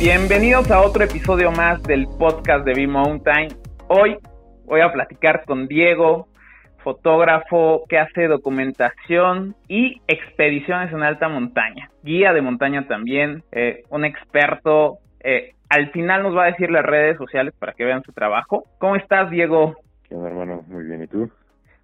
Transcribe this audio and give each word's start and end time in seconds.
Bienvenidos 0.00 0.70
a 0.70 0.80
otro 0.80 1.04
episodio 1.04 1.52
más 1.52 1.82
del 1.82 2.06
podcast 2.18 2.64
de 2.64 2.72
B-Mountain. 2.72 3.48
Hoy 3.88 4.16
voy 4.64 4.80
a 4.80 4.90
platicar 4.90 5.44
con 5.44 5.66
Diego, 5.66 6.26
fotógrafo 6.78 7.84
que 7.86 7.98
hace 7.98 8.26
documentación 8.26 9.54
y 9.68 10.00
expediciones 10.08 10.90
en 10.90 11.02
alta 11.02 11.28
montaña, 11.28 11.90
guía 12.02 12.32
de 12.32 12.40
montaña 12.40 12.88
también, 12.88 13.42
eh, 13.52 13.82
un 13.90 14.06
experto. 14.06 15.00
Eh, 15.22 15.52
al 15.68 15.90
final 15.90 16.22
nos 16.22 16.34
va 16.34 16.44
a 16.44 16.50
decir 16.52 16.70
las 16.70 16.86
redes 16.86 17.18
sociales 17.18 17.52
para 17.58 17.74
que 17.74 17.84
vean 17.84 18.02
su 18.02 18.12
trabajo. 18.12 18.64
¿Cómo 18.78 18.96
estás, 18.96 19.30
Diego? 19.30 19.76
¿Qué 20.08 20.14
onda, 20.14 20.30
hermano? 20.30 20.64
Muy 20.66 20.84
bien, 20.84 21.02
¿y 21.02 21.08
tú? 21.08 21.30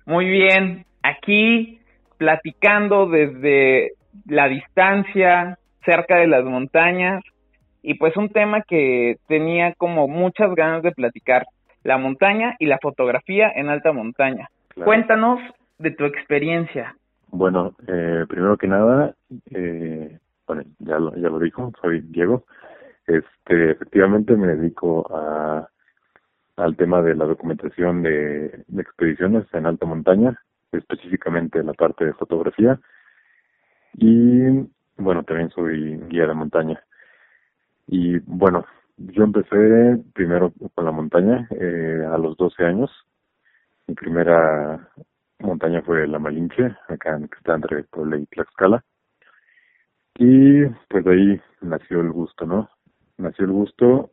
Muy 0.07 0.25
bien, 0.25 0.87
aquí 1.03 1.80
platicando 2.17 3.09
desde 3.09 3.91
la 4.25 4.48
distancia, 4.48 5.59
cerca 5.85 6.17
de 6.17 6.29
las 6.29 6.45
montañas, 6.45 7.23
y 7.86 7.95
pues 7.95 8.16
un 8.16 8.30
tema 8.30 8.62
que 8.62 9.18
tenía 9.28 9.72
como 9.74 10.08
muchas 10.08 10.52
ganas 10.56 10.82
de 10.82 10.90
platicar, 10.90 11.46
la 11.84 11.98
montaña 11.98 12.56
y 12.59 12.66
la 12.66 12.80
fotografía 12.82 13.48
en 13.54 13.68
alta 13.68 13.92
montaña. 13.92 14.48
Cuéntanos 14.74 15.38
de 15.78 15.92
tu 15.92 16.04
experiencia. 16.04 16.96
Bueno, 17.28 17.76
eh, 17.86 18.24
primero 18.28 18.56
que 18.56 18.66
nada, 18.66 19.14
eh, 19.52 20.18
bueno, 20.48 20.64
ya 20.80 20.98
lo, 20.98 21.14
ya 21.14 21.28
lo 21.28 21.38
dijo, 21.38 21.72
soy 21.80 22.00
Diego. 22.00 22.45
Este, 23.06 23.70
efectivamente 23.70 24.34
me 24.34 24.48
dedico 24.48 25.06
a 25.14 25.68
al 26.56 26.74
tema 26.74 27.02
de 27.02 27.14
la 27.14 27.26
documentación 27.26 28.02
de, 28.02 28.64
de 28.66 28.82
expediciones 28.82 29.45
en 29.52 29.66
alta 29.66 29.87
montaña, 29.87 30.40
específicamente 30.73 31.62
la 31.62 31.74
parte 31.74 32.04
de 32.04 32.14
fotografía. 32.14 32.80
Y 33.92 34.66
bueno, 34.96 35.23
también 35.23 35.50
soy 35.50 36.00
guía 36.09 36.26
de 36.26 36.34
montaña. 36.34 36.82
Y 37.86 38.18
bueno, 38.20 38.64
yo 38.96 39.24
empecé 39.24 40.02
primero 40.15 40.52
con 40.74 40.84
la 40.84 40.92
montaña 40.92 41.48
eh, 41.51 42.04
a 42.10 42.18
los 42.18 42.37
12 42.37 42.65
años. 42.65 42.90
Mi 43.87 43.95
primera 43.95 44.88
montaña 45.40 45.82
fue 45.82 46.06
la 46.06 46.18
Malinche, 46.18 46.76
acá 46.88 47.18
que 47.18 47.38
está 47.38 47.54
entre 47.54 47.84
Puebla 47.84 48.18
y 48.18 48.26
Tlaxcala. 48.26 48.84
Y 50.18 50.65
pues 50.88 51.04
de 51.04 51.12
ahí 51.12 51.40
nació 51.60 52.01
el 52.01 52.10
gusto, 52.10 52.46
¿no? 52.46 52.70
Nació 53.18 53.45
el 53.45 53.52
gusto 53.52 54.10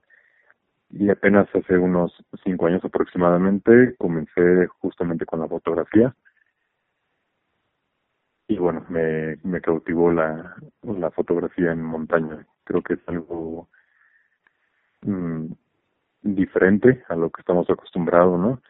y 0.90 1.10
apenas 1.10 1.48
hace 1.56 1.78
unos 1.78 2.14
cinco 2.44 2.68
años 2.68 2.84
aproximadamente 2.84 3.96
comencé 3.98 4.68
justamente 4.80 5.26
con 5.26 5.40
la 5.40 5.48
fotografía 5.48 6.14
y 8.48 8.58
bueno, 8.58 8.86
me, 8.90 9.38
me 9.44 9.62
cautivó 9.62 10.12
la, 10.12 10.56
la 10.84 11.12
fotografía 11.12 11.72
en 11.72 11.82
montaña. 11.82 12.46
Creo 12.64 12.82
que 12.82 12.94
es 12.94 13.00
algo 13.08 13.68
mm, 15.02 15.48
diferente 16.22 17.04
a 17.10 17.16
lo 17.16 17.30
que 17.30 17.42
estamos 17.42 17.70
acostumbrados, 17.70 18.40
¿no? 18.40 18.62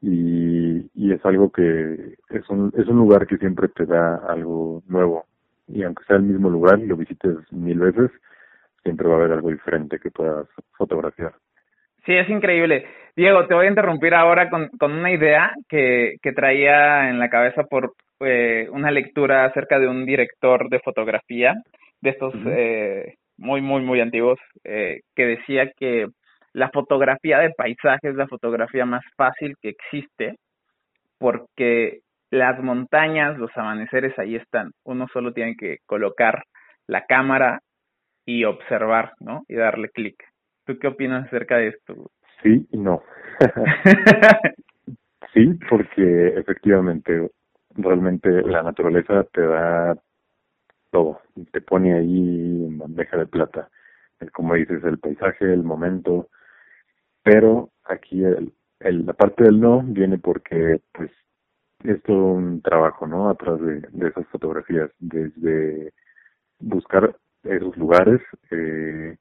Y, 0.00 0.90
y 0.94 1.12
es 1.12 1.24
algo 1.24 1.50
que 1.50 2.16
es 2.30 2.48
un, 2.48 2.72
es 2.76 2.86
un 2.86 2.96
lugar 2.96 3.26
que 3.26 3.38
siempre 3.38 3.68
te 3.68 3.86
da 3.86 4.16
algo 4.28 4.82
nuevo. 4.88 5.26
Y 5.68 5.82
aunque 5.82 6.04
sea 6.04 6.16
el 6.16 6.22
mismo 6.22 6.48
lugar 6.48 6.78
y 6.78 6.86
lo 6.86 6.96
visites 6.96 7.36
mil 7.50 7.78
veces, 7.78 8.10
siempre 8.82 9.08
va 9.08 9.14
a 9.14 9.18
haber 9.18 9.32
algo 9.32 9.50
diferente 9.50 9.98
que 9.98 10.10
puedas 10.10 10.46
fotografiar. 10.76 11.34
Sí, 12.04 12.12
es 12.12 12.28
increíble. 12.30 12.86
Diego, 13.16 13.46
te 13.46 13.54
voy 13.54 13.66
a 13.66 13.70
interrumpir 13.70 14.14
ahora 14.14 14.48
con, 14.48 14.68
con 14.78 14.92
una 14.92 15.10
idea 15.10 15.52
que, 15.68 16.16
que 16.22 16.32
traía 16.32 17.10
en 17.10 17.18
la 17.18 17.28
cabeza 17.28 17.64
por 17.64 17.94
eh, 18.20 18.68
una 18.70 18.92
lectura 18.92 19.44
acerca 19.44 19.80
de 19.80 19.88
un 19.88 20.06
director 20.06 20.68
de 20.68 20.78
fotografía, 20.78 21.54
de 22.06 22.10
estos 22.10 22.34
eh, 22.46 23.14
muy, 23.36 23.60
muy, 23.60 23.82
muy 23.82 24.00
antiguos, 24.00 24.38
eh, 24.64 25.00
que 25.14 25.26
decía 25.26 25.70
que 25.76 26.06
la 26.52 26.70
fotografía 26.70 27.40
de 27.40 27.50
paisaje 27.50 28.08
es 28.08 28.14
la 28.14 28.28
fotografía 28.28 28.86
más 28.86 29.04
fácil 29.16 29.54
que 29.60 29.70
existe 29.70 30.36
porque 31.18 31.98
las 32.30 32.62
montañas, 32.62 33.38
los 33.38 33.50
amaneceres 33.56 34.16
ahí 34.18 34.36
están. 34.36 34.70
Uno 34.84 35.06
solo 35.12 35.32
tiene 35.32 35.56
que 35.56 35.78
colocar 35.86 36.44
la 36.86 37.04
cámara 37.06 37.60
y 38.24 38.44
observar, 38.44 39.12
¿no? 39.20 39.42
Y 39.48 39.56
darle 39.56 39.88
clic. 39.88 40.16
¿Tú 40.64 40.78
qué 40.78 40.88
opinas 40.88 41.26
acerca 41.26 41.58
de 41.58 41.68
esto? 41.68 41.94
Sí 42.42 42.66
y 42.70 42.78
no. 42.78 43.02
sí, 45.34 45.58
porque 45.68 46.28
efectivamente 46.36 47.30
realmente 47.74 48.30
la 48.42 48.62
naturaleza 48.62 49.24
te 49.32 49.42
da 49.42 49.96
todo, 50.90 51.20
te 51.52 51.60
pone 51.60 51.94
ahí 51.94 52.64
en 52.66 52.78
bandeja 52.78 53.16
de 53.16 53.26
plata, 53.26 53.68
como 54.32 54.54
dices, 54.54 54.82
el 54.84 54.98
paisaje, 54.98 55.52
el 55.52 55.62
momento, 55.62 56.28
pero 57.22 57.70
aquí 57.84 58.24
el, 58.24 58.52
el, 58.80 59.06
la 59.06 59.12
parte 59.12 59.44
del 59.44 59.60
no 59.60 59.82
viene 59.82 60.18
porque 60.18 60.80
pues 60.92 61.10
es 61.84 62.02
todo 62.02 62.24
un 62.24 62.62
trabajo, 62.62 63.06
¿no? 63.06 63.28
Atrás 63.28 63.60
de, 63.60 63.80
de 63.80 64.08
esas 64.08 64.26
fotografías, 64.28 64.90
desde 64.98 65.92
buscar 66.58 67.16
esos 67.44 67.76
lugares, 67.76 68.20
eh, 68.50 69.16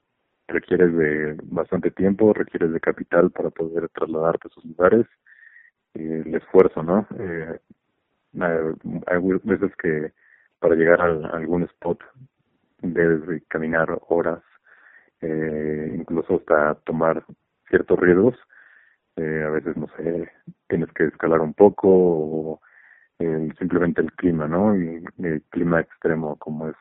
requieres 0.47 0.95
de 0.95 1.37
bastante 1.43 1.91
tiempo, 1.91 2.33
requieres 2.33 2.71
de 2.71 2.79
capital 2.79 3.31
para 3.31 3.49
poder 3.49 3.89
trasladarte 3.89 4.47
a 4.47 4.51
esos 4.51 4.65
lugares, 4.65 5.05
eh, 5.95 6.23
el 6.25 6.35
esfuerzo, 6.35 6.83
¿no? 6.83 7.07
Eh, 7.19 7.59
hay 9.07 9.21
veces 9.43 9.71
que 9.77 10.11
para 10.59 10.75
llegar 10.75 11.01
a, 11.01 11.05
algún 11.37 11.63
spot 11.63 11.99
debes 12.81 13.43
caminar 13.47 13.99
horas, 14.09 14.41
eh, 15.21 15.93
incluso 15.95 16.35
hasta 16.35 16.75
tomar 16.85 17.23
ciertos 17.69 17.99
riesgos. 17.99 18.35
Eh, 19.15 19.43
a 19.45 19.49
veces, 19.49 19.77
no 19.77 19.87
sé, 19.97 20.29
tienes 20.67 20.91
que 20.93 21.05
escalar 21.05 21.39
un 21.41 21.53
poco 21.53 21.87
o 21.87 22.61
simplemente 23.57 24.01
el 24.01 24.11
clima, 24.13 24.45
¿no? 24.47 24.73
El 24.73 25.41
clima 25.49 25.79
extremo 25.79 26.35
como 26.35 26.67
es 26.67 26.75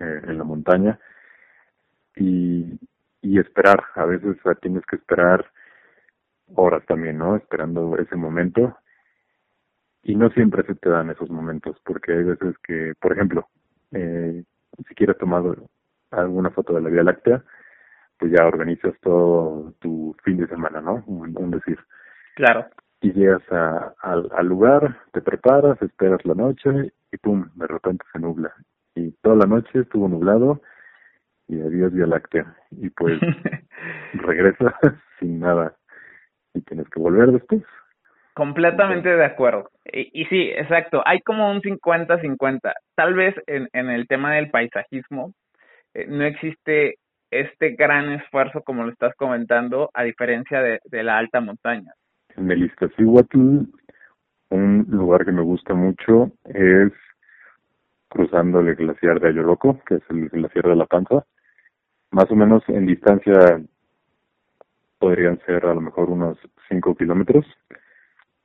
eh, 0.00 0.20
en 0.24 0.38
la 0.38 0.44
montaña. 0.44 0.98
Y, 2.16 2.78
y 3.22 3.38
esperar, 3.38 3.84
a 3.94 4.04
veces 4.04 4.36
tienes 4.60 4.84
que 4.86 4.96
esperar 4.96 5.46
horas 6.54 6.84
también, 6.86 7.18
¿no? 7.18 7.36
Esperando 7.36 7.96
ese 7.96 8.16
momento 8.16 8.76
y 10.02 10.16
no 10.16 10.30
siempre 10.30 10.64
se 10.64 10.74
te 10.74 10.88
dan 10.88 11.10
esos 11.10 11.30
momentos 11.30 11.76
porque 11.84 12.12
hay 12.12 12.24
veces 12.24 12.56
que, 12.58 12.94
por 13.00 13.12
ejemplo, 13.12 13.48
eh, 13.92 14.42
si 14.88 14.94
quieres 14.94 15.16
tomar 15.18 15.42
alguna 16.10 16.50
foto 16.50 16.74
de 16.74 16.80
la 16.80 16.90
Vía 16.90 17.02
Láctea, 17.04 17.44
pues 18.18 18.32
ya 18.32 18.46
organizas 18.46 18.94
todo 19.00 19.72
tu 19.80 20.16
fin 20.24 20.38
de 20.38 20.46
semana, 20.48 20.80
¿no? 20.80 21.02
Un, 21.06 21.50
decir. 21.50 21.78
Claro. 22.34 22.66
Y 23.00 23.12
llegas 23.12 23.42
a, 23.50 23.94
al 24.00 24.46
lugar, 24.46 24.96
te 25.12 25.20
preparas, 25.20 25.80
esperas 25.82 26.24
la 26.24 26.34
noche 26.34 26.92
y 27.10 27.16
pum, 27.18 27.48
de 27.54 27.66
repente 27.66 28.04
se 28.12 28.18
nubla. 28.18 28.52
Y 28.94 29.10
toda 29.22 29.36
la 29.36 29.46
noche 29.46 29.80
estuvo 29.80 30.08
nublado 30.08 30.62
y 31.48 31.60
adiós 31.60 31.92
Vía 31.92 32.06
Láctea. 32.06 32.56
Y 32.70 32.90
pues 32.90 33.18
regresas 34.14 34.74
sin 35.18 35.40
nada 35.40 35.76
y 36.54 36.60
tienes 36.62 36.88
que 36.90 37.00
volver 37.00 37.32
después. 37.32 37.62
Completamente 38.34 39.10
de 39.10 39.24
acuerdo. 39.24 39.70
Y, 39.84 40.22
y, 40.22 40.24
sí, 40.26 40.50
exacto. 40.54 41.02
Hay 41.04 41.20
como 41.20 41.50
un 41.50 41.60
50-50. 41.60 42.72
Tal 42.94 43.14
vez 43.14 43.34
en, 43.46 43.68
en 43.72 43.90
el 43.90 44.06
tema 44.06 44.34
del 44.34 44.50
paisajismo 44.50 45.32
eh, 45.94 46.06
no 46.08 46.24
existe 46.24 46.96
este 47.30 47.70
gran 47.70 48.12
esfuerzo 48.12 48.62
como 48.62 48.84
lo 48.84 48.92
estás 48.92 49.14
comentando, 49.16 49.90
a 49.94 50.02
diferencia 50.02 50.60
de, 50.60 50.80
de 50.84 51.02
la 51.02 51.18
alta 51.18 51.40
montaña. 51.40 51.92
En 52.36 52.50
el 52.50 52.64
Iztaccíhuatl, 52.64 53.64
un 54.50 54.86
lugar 54.88 55.24
que 55.24 55.32
me 55.32 55.42
gusta 55.42 55.74
mucho 55.74 56.30
es 56.44 56.92
cruzando 58.08 58.60
el 58.60 58.74
glaciar 58.74 59.20
de 59.20 59.28
Ayoloco, 59.30 59.80
que 59.86 59.96
es 59.96 60.02
el 60.10 60.28
glaciar 60.28 60.68
de 60.68 60.76
la 60.76 60.86
Panza. 60.86 61.24
Más 62.10 62.30
o 62.30 62.36
menos 62.36 62.62
en 62.68 62.86
distancia 62.86 63.60
podrían 64.98 65.38
ser 65.46 65.64
a 65.64 65.74
lo 65.74 65.80
mejor 65.80 66.10
unos 66.10 66.38
5 66.68 66.94
kilómetros 66.94 67.46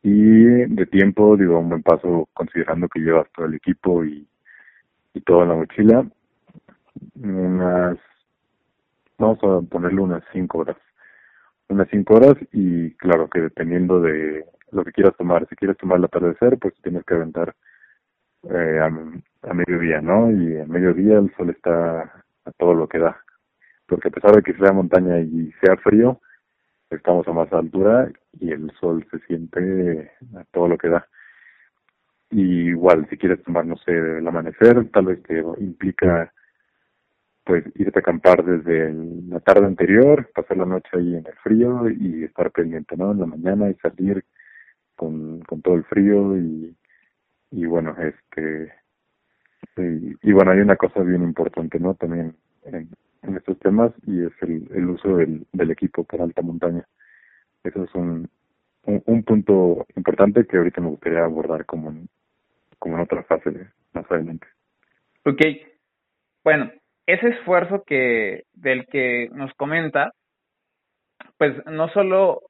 y 0.07 0.65
de 0.74 0.86
tiempo, 0.86 1.36
digo, 1.36 1.59
un 1.59 1.68
buen 1.68 1.83
paso 1.83 2.30
considerando 2.33 2.88
que 2.88 3.01
llevas 3.01 3.27
todo 3.36 3.45
el 3.45 3.56
equipo 3.56 4.06
y, 4.06 4.25
y 5.13 5.21
toda 5.21 5.45
la 5.45 5.56
mochila, 5.56 6.07
unas, 7.15 7.98
vamos 9.18 9.39
a 9.44 9.62
ponerle 9.69 10.00
unas 10.00 10.24
cinco 10.31 10.59
horas, 10.59 10.77
unas 11.68 11.89
cinco 11.89 12.13
horas 12.13 12.36
y 12.54 12.92
claro 12.92 13.30
que 13.30 13.42
dependiendo 13.42 14.00
de 14.00 14.45
lo 14.71 14.86
que 14.86 14.94
quieras 14.94 15.13
tomar, 15.18 15.45
si 15.50 15.57
quieres 15.57 15.75
tomar 15.75 15.98
el 15.98 16.06
atardecer, 16.06 16.57
pues 16.57 16.74
tienes 16.81 17.03
que 17.03 17.15
aventar 17.15 17.53
eh, 18.50 18.80
a, 18.80 18.86
a 19.50 19.53
mediodía, 19.53 20.00
¿no? 20.00 20.31
Y 20.31 20.57
a 20.57 20.65
mediodía 20.68 21.18
el 21.18 21.36
sol 21.36 21.50
está 21.50 22.24
a 22.45 22.51
todo 22.57 22.74
lo 22.74 22.88
que 22.88 23.00
da, 23.00 23.19
porque 23.86 24.07
a 24.07 24.12
pesar 24.12 24.33
de 24.38 24.42
que 24.42 24.53
sea 24.53 24.71
montaña 24.71 25.19
y 25.19 25.51
sea 25.62 25.75
frío, 25.75 26.21
estamos 26.89 27.28
a 27.28 27.34
más 27.34 27.51
altura 27.54 28.12
y 28.39 28.51
el 28.51 28.72
sol 28.80 29.06
se 29.12 29.19
siente 29.19 30.12
a 30.36 30.44
todo 30.51 30.68
lo 30.68 30.78
que 30.78 30.89
da. 30.89 31.07
Y 32.30 32.69
igual, 32.69 33.07
si 33.10 33.18
quieres 33.18 33.42
tomar, 33.44 33.66
no 33.66 33.78
sé, 33.78 33.92
el 33.92 34.28
amanecer, 34.28 34.89
tal 34.92 35.06
vez 35.06 35.24
te 35.24 35.39
implica 35.60 36.34
pues 37.45 37.63
irte 37.75 38.00
a 38.00 38.01
acampar 38.01 38.44
desde 38.44 38.94
la 39.30 39.39
tarde 39.39 39.66
anterior, 39.66 40.30
pasar 40.36 40.57
la 40.57 40.66
noche 40.66 40.89
ahí 40.94 41.16
en 41.16 41.25
el 41.25 41.34
frío 41.42 41.89
y 41.89 42.25
estar 42.25 42.51
pendiente, 42.51 42.98
¿no? 42.98 43.13
En 43.13 43.19
la 43.22 43.25
mañana 43.25 43.69
y 43.69 43.75
salir 43.75 44.25
con, 44.98 45.39
con 45.42 45.62
todo 45.62 45.75
el 45.75 45.86
frío 45.86 46.38
y, 46.38 46.75
y 47.51 47.66
bueno, 47.66 47.95
este, 48.00 48.74
y, 49.78 50.31
bueno, 50.31 50.51
hay 50.51 50.60
una 50.60 50.75
cosa 50.75 51.01
bien 51.01 51.24
importante, 51.24 51.80
¿no? 51.80 51.94
También 51.95 52.36
en, 52.63 52.89
en 53.24 53.38
estos 53.38 53.58
temas 53.60 53.92
y 54.06 54.24
es 54.24 54.34
el, 54.42 54.68
el 54.74 54.90
uso 54.90 55.18
del, 55.18 55.46
del 55.52 55.72
equipo 55.72 56.04
para 56.04 56.24
alta 56.24 56.42
montaña. 56.42 56.86
Eso 57.64 57.84
es 57.84 57.94
un, 57.96 58.30
un, 58.84 59.24
punto 59.24 59.86
importante 59.96 60.46
que 60.46 60.58
ahorita 60.58 60.81
me 60.81 60.90
gustaría 60.90 61.24
abordar 61.24 61.66
como 61.66 61.90
en, 61.90 62.08
como 62.80 62.96
en 62.96 63.02
otra 63.04 63.24
fase 63.24 63.68
más 63.94 64.10
adelante. 64.10 64.48
Ok, 65.25 65.42
bueno, 66.44 66.72
ese 67.06 67.30
esfuerzo 67.30 67.84
que 67.86 68.44
del 68.54 68.86
que 68.88 69.30
nos 69.34 69.54
comenta, 69.56 70.13
pues 71.38 71.54
no 71.66 71.90
solo 71.90 72.42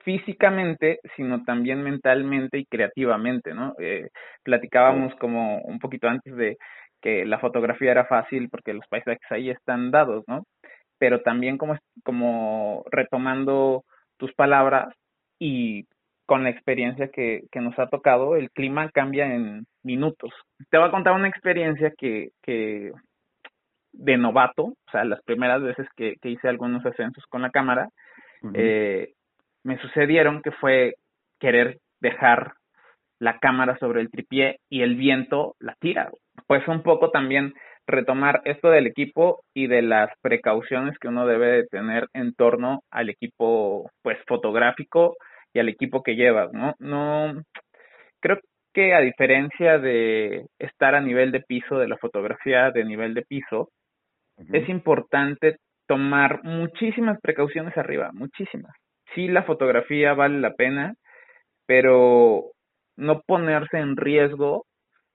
físicamente, 0.00 1.00
sino 1.16 1.42
también 1.44 1.82
mentalmente 1.82 2.58
y 2.58 2.66
creativamente, 2.66 3.54
¿no? 3.54 3.74
Eh, 3.78 4.08
platicábamos 4.44 5.14
como 5.16 5.60
un 5.62 5.78
poquito 5.80 6.08
antes 6.08 6.34
de 6.36 6.56
que 7.00 7.24
la 7.24 7.38
fotografía 7.38 7.90
era 7.90 8.06
fácil 8.06 8.48
porque 8.50 8.74
los 8.74 8.86
paisajes 8.88 9.30
ahí 9.30 9.50
están 9.50 9.90
dados, 9.90 10.24
¿no? 10.26 10.44
Pero 10.98 11.22
también 11.22 11.58
como, 11.58 11.76
como 12.04 12.84
retomando 12.90 13.84
tus 14.16 14.32
palabras 14.34 14.94
y 15.38 15.84
con 16.26 16.42
la 16.42 16.50
experiencia 16.50 17.08
que, 17.08 17.42
que 17.52 17.60
nos 17.60 17.78
ha 17.78 17.86
tocado, 17.86 18.36
el 18.36 18.50
clima 18.50 18.90
cambia 18.90 19.32
en 19.32 19.66
minutos. 19.84 20.32
Te 20.70 20.78
voy 20.78 20.88
a 20.88 20.90
contar 20.90 21.14
una 21.14 21.28
experiencia 21.28 21.92
que, 21.96 22.30
que 22.42 22.90
de 23.92 24.16
novato, 24.16 24.64
o 24.64 24.90
sea, 24.90 25.04
las 25.04 25.22
primeras 25.22 25.62
veces 25.62 25.86
que, 25.96 26.16
que 26.20 26.30
hice 26.30 26.48
algunos 26.48 26.84
ascensos 26.84 27.24
con 27.28 27.42
la 27.42 27.50
cámara, 27.50 27.88
eh, 28.54 29.12
me 29.64 29.78
sucedieron 29.78 30.42
que 30.42 30.52
fue 30.52 30.94
querer 31.40 31.78
dejar 32.00 32.52
la 33.18 33.38
cámara 33.38 33.76
sobre 33.78 34.00
el 34.00 34.10
tripié 34.10 34.58
y 34.70 34.82
el 34.82 34.96
viento 34.96 35.54
la 35.60 35.74
tira. 35.80 36.10
Pues 36.46 36.66
un 36.68 36.82
poco 36.82 37.10
también 37.10 37.54
retomar 37.86 38.42
esto 38.44 38.70
del 38.70 38.86
equipo 38.86 39.42
y 39.54 39.68
de 39.68 39.82
las 39.82 40.10
precauciones 40.20 40.98
que 40.98 41.08
uno 41.08 41.26
debe 41.26 41.48
de 41.48 41.66
tener 41.66 42.08
en 42.14 42.34
torno 42.34 42.80
al 42.90 43.10
equipo 43.10 43.90
pues 44.02 44.18
fotográfico 44.26 45.16
y 45.54 45.60
al 45.60 45.68
equipo 45.68 46.02
que 46.02 46.16
llevas, 46.16 46.52
¿no? 46.52 46.74
No 46.78 47.42
creo 48.20 48.38
que 48.74 48.92
a 48.92 49.00
diferencia 49.00 49.78
de 49.78 50.46
estar 50.58 50.94
a 50.94 51.00
nivel 51.00 51.32
de 51.32 51.40
piso 51.40 51.78
de 51.78 51.88
la 51.88 51.96
fotografía 51.96 52.70
de 52.72 52.84
nivel 52.84 53.14
de 53.14 53.22
piso, 53.22 53.70
es 54.52 54.68
importante 54.68 55.56
tomar 55.86 56.42
muchísimas 56.44 57.18
precauciones 57.22 57.76
arriba, 57.78 58.10
muchísimas. 58.12 58.72
Sí, 59.14 59.28
la 59.28 59.44
fotografía 59.44 60.12
vale 60.12 60.40
la 60.40 60.52
pena, 60.52 60.94
pero 61.66 62.50
no 62.96 63.20
ponerse 63.22 63.78
en 63.78 63.96
riesgo 63.96 64.66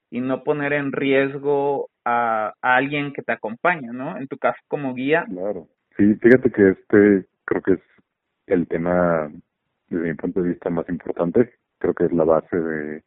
y 0.09 0.21
no 0.21 0.43
poner 0.43 0.73
en 0.73 0.91
riesgo 0.91 1.89
a, 2.05 2.53
alguien 2.61 3.13
que 3.13 3.21
te 3.21 3.31
acompaña, 3.31 3.91
¿no? 3.93 4.17
En 4.17 4.27
tu 4.27 4.37
caso 4.37 4.59
como 4.67 4.93
guía. 4.93 5.25
Claro. 5.29 5.67
Sí, 5.97 6.15
fíjate 6.15 6.51
que 6.51 6.69
este 6.69 7.25
creo 7.45 7.61
que 7.61 7.73
es 7.73 7.79
el 8.47 8.67
tema, 8.67 9.31
desde 9.87 10.07
mi 10.07 10.13
punto 10.13 10.41
de 10.41 10.49
vista, 10.49 10.69
más 10.69 10.87
importante. 10.89 11.53
Creo 11.79 11.93
que 11.93 12.05
es 12.05 12.11
la 12.11 12.23
base 12.23 12.57
de, 12.57 13.03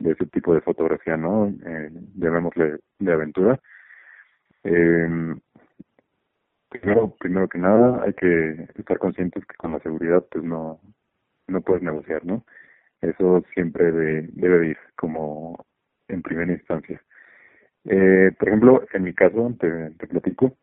ese 0.00 0.26
tipo 0.26 0.54
de 0.54 0.60
fotografía, 0.60 1.16
¿no? 1.16 1.48
Eh, 1.48 1.90
llamémosle 2.16 2.78
de 2.98 3.12
aventura. 3.12 3.58
Eh, 4.64 5.34
primero, 6.68 7.14
primero 7.18 7.48
que 7.48 7.58
nada, 7.58 8.02
hay 8.04 8.12
que 8.14 8.68
estar 8.76 8.98
conscientes 8.98 9.44
que 9.46 9.56
con 9.56 9.72
la 9.72 9.80
seguridad, 9.80 10.24
pues 10.30 10.44
no, 10.44 10.80
no 11.46 11.60
puedes 11.60 11.82
negociar, 11.82 12.24
¿no? 12.24 12.44
Eso 13.02 13.44
siempre 13.52 13.92
debe, 13.92 14.28
debe 14.32 14.68
ir 14.68 14.78
como 14.96 15.66
en 16.08 16.22
primera 16.22 16.52
instancia. 16.52 17.02
Eh, 17.84 18.30
por 18.38 18.48
ejemplo, 18.48 18.84
en 18.92 19.02
mi 19.02 19.12
caso, 19.12 19.54
te, 19.58 20.06
platico. 20.06 20.56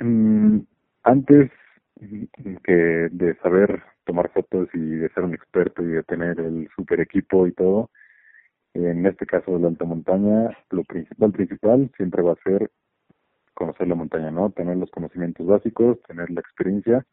Mm, 0.00 0.58
antes 1.04 1.50
que 2.64 2.72
de 2.72 3.36
saber 3.36 3.82
tomar 4.04 4.30
fotos 4.32 4.68
y 4.74 4.80
de 4.96 5.08
ser 5.10 5.24
un 5.24 5.34
experto 5.34 5.82
y 5.82 5.86
de 5.86 6.02
tener 6.02 6.40
el 6.40 6.68
super 6.74 7.00
equipo 7.00 7.46
y 7.46 7.52
todo, 7.52 7.90
en 8.74 9.06
este 9.06 9.26
caso 9.26 9.52
de 9.52 9.60
la 9.60 9.68
alta 9.68 9.84
montaña, 9.84 10.50
lo 10.70 10.82
principal, 10.84 11.32
principal 11.32 11.90
siempre 11.96 12.22
va 12.22 12.32
a 12.32 12.42
ser 12.42 12.70
conocer 13.54 13.86
la 13.86 13.94
montaña, 13.94 14.32
¿no? 14.32 14.50
Tener 14.50 14.76
los 14.76 14.90
conocimientos 14.90 15.46
básicos, 15.46 16.02
tener 16.02 16.28
la 16.30 16.40
experiencia, 16.40 17.06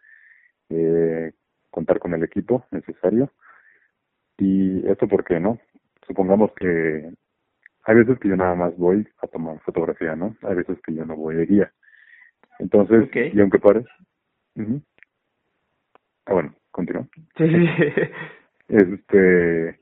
eh, 0.69 1.31
contar 1.71 1.99
con 1.99 2.13
el 2.13 2.23
equipo 2.23 2.65
necesario. 2.71 3.31
Y 4.37 4.87
esto 4.87 5.07
porque, 5.07 5.39
¿no? 5.39 5.59
Supongamos 6.05 6.51
que 6.53 7.11
hay 7.83 7.95
veces 7.95 8.19
que 8.19 8.29
yo 8.29 8.35
nada 8.35 8.55
más 8.55 8.77
voy 8.77 9.07
a 9.21 9.27
tomar 9.27 9.59
fotografía, 9.61 10.15
¿no? 10.15 10.35
Hay 10.43 10.55
veces 10.55 10.77
que 10.85 10.93
yo 10.93 11.05
no 11.05 11.15
voy 11.15 11.35
de 11.35 11.45
guía. 11.45 11.71
Entonces, 12.59 13.09
y 13.15 13.39
aunque 13.39 13.59
pares, 13.59 13.85
ah, 16.25 16.33
bueno, 16.33 16.53
continúo. 16.71 17.07
Sí. 17.37 17.45
este, 18.67 19.79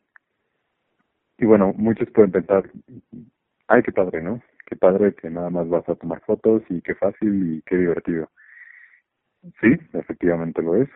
y 1.37 1.45
bueno, 1.45 1.73
muchos 1.75 2.09
pueden 2.11 2.31
pensar, 2.31 2.69
ay, 3.67 3.81
qué 3.83 3.91
padre, 3.91 4.21
¿no? 4.21 4.41
Qué 4.65 4.75
padre 4.75 5.13
que 5.15 5.29
nada 5.29 5.49
más 5.49 5.67
vas 5.67 5.87
a 5.89 5.95
tomar 5.95 6.21
fotos 6.21 6.63
y 6.69 6.81
qué 6.81 6.95
fácil 6.95 7.55
y 7.55 7.61
qué 7.63 7.77
divertido. 7.77 8.29
Sí, 9.61 9.77
efectivamente 9.93 10.61
lo 10.61 10.75
es, 10.75 10.89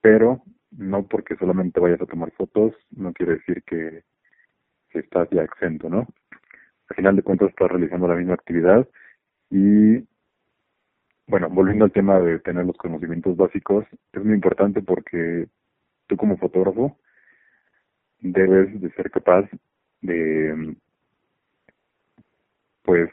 pero 0.00 0.42
no 0.70 1.06
porque 1.06 1.36
solamente 1.36 1.80
vayas 1.80 2.00
a 2.00 2.06
tomar 2.06 2.30
fotos, 2.32 2.74
no 2.90 3.12
quiere 3.12 3.34
decir 3.36 3.62
que, 3.64 4.04
estás 4.90 5.28
ya 5.30 5.42
exento, 5.42 5.88
¿no? 5.88 6.08
Al 6.88 6.96
final 6.96 7.14
de 7.14 7.22
cuentas 7.22 7.50
estás 7.50 7.70
realizando 7.70 8.08
la 8.08 8.16
misma 8.16 8.34
actividad 8.34 8.88
y, 9.50 10.04
bueno, 11.28 11.48
volviendo 11.50 11.84
al 11.84 11.92
tema 11.92 12.18
de 12.18 12.40
tener 12.40 12.64
los 12.64 12.76
conocimientos 12.76 13.36
básicos, 13.36 13.84
es 14.12 14.24
muy 14.24 14.34
importante 14.34 14.82
porque 14.82 15.46
tú 16.08 16.16
como 16.16 16.36
fotógrafo 16.36 16.98
debes 18.20 18.80
de 18.80 18.90
ser 18.92 19.10
capaz 19.10 19.48
de, 20.00 20.76
pues, 22.82 23.10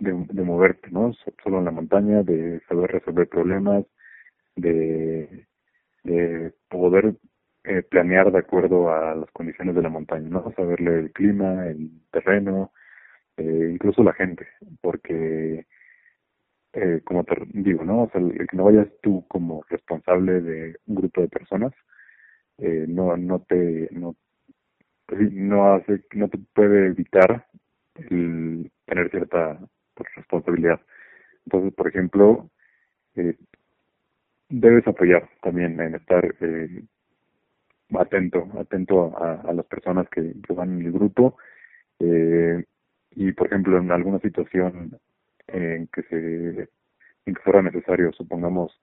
de, 0.00 0.12
de 0.30 0.42
moverte, 0.42 0.90
¿no? 0.90 1.12
Solo 1.44 1.58
en 1.58 1.66
la 1.66 1.70
montaña, 1.70 2.22
de 2.22 2.60
saber 2.68 2.90
resolver 2.90 3.28
problemas, 3.28 3.84
de 4.56 5.46
de 6.04 6.52
poder 6.68 7.16
eh, 7.64 7.82
planear 7.82 8.32
de 8.32 8.38
acuerdo 8.38 8.92
a 8.92 9.14
las 9.14 9.30
condiciones 9.32 9.74
de 9.74 9.82
la 9.82 9.88
montaña, 9.88 10.28
¿no? 10.28 10.52
Saberle 10.56 10.98
el 11.00 11.12
clima, 11.12 11.66
el 11.66 11.90
terreno, 12.10 12.72
eh, 13.36 13.70
incluso 13.72 14.02
la 14.02 14.14
gente, 14.14 14.46
porque 14.80 15.66
eh, 16.74 17.00
como 17.04 17.24
te 17.24 17.34
digo, 17.54 17.84
¿no? 17.84 18.04
O 18.04 18.10
sea, 18.10 18.20
el, 18.20 18.32
que 18.46 18.56
no 18.56 18.64
vayas 18.64 18.88
tú 19.02 19.24
como 19.28 19.62
responsable 19.68 20.40
de 20.40 20.76
un 20.86 20.94
grupo 20.96 21.20
de 21.22 21.28
personas, 21.28 21.72
eh, 22.58 22.86
no, 22.88 23.16
no 23.16 23.40
te, 23.40 23.88
no, 23.92 24.16
pues 25.06 25.32
no 25.32 25.74
hace, 25.74 26.02
no 26.14 26.28
te 26.28 26.38
puede 26.54 26.88
evitar 26.88 27.46
el 27.96 28.70
tener 28.86 29.10
cierta 29.10 29.58
pues, 29.94 30.08
responsabilidad. 30.16 30.80
Entonces, 31.46 31.74
por 31.74 31.88
ejemplo, 31.88 32.50
eh, 33.16 33.36
debes 34.48 34.86
apoyar 34.86 35.28
también 35.42 35.80
en 35.80 35.94
estar 35.94 36.24
eh, 36.40 36.82
atento, 37.94 38.48
atento 38.58 39.16
a, 39.18 39.42
a, 39.42 39.52
las 39.52 39.66
personas 39.66 40.08
que, 40.08 40.34
van 40.48 40.80
en 40.80 40.86
el 40.86 40.92
grupo 40.92 41.36
eh, 42.00 42.64
y 43.12 43.32
por 43.32 43.46
ejemplo 43.48 43.78
en 43.78 43.90
alguna 43.90 44.18
situación 44.20 44.98
en 45.48 45.86
que 45.88 46.02
se 46.04 46.68
en 47.26 47.34
que 47.34 47.42
fuera 47.42 47.62
necesario, 47.62 48.12
supongamos 48.12 48.80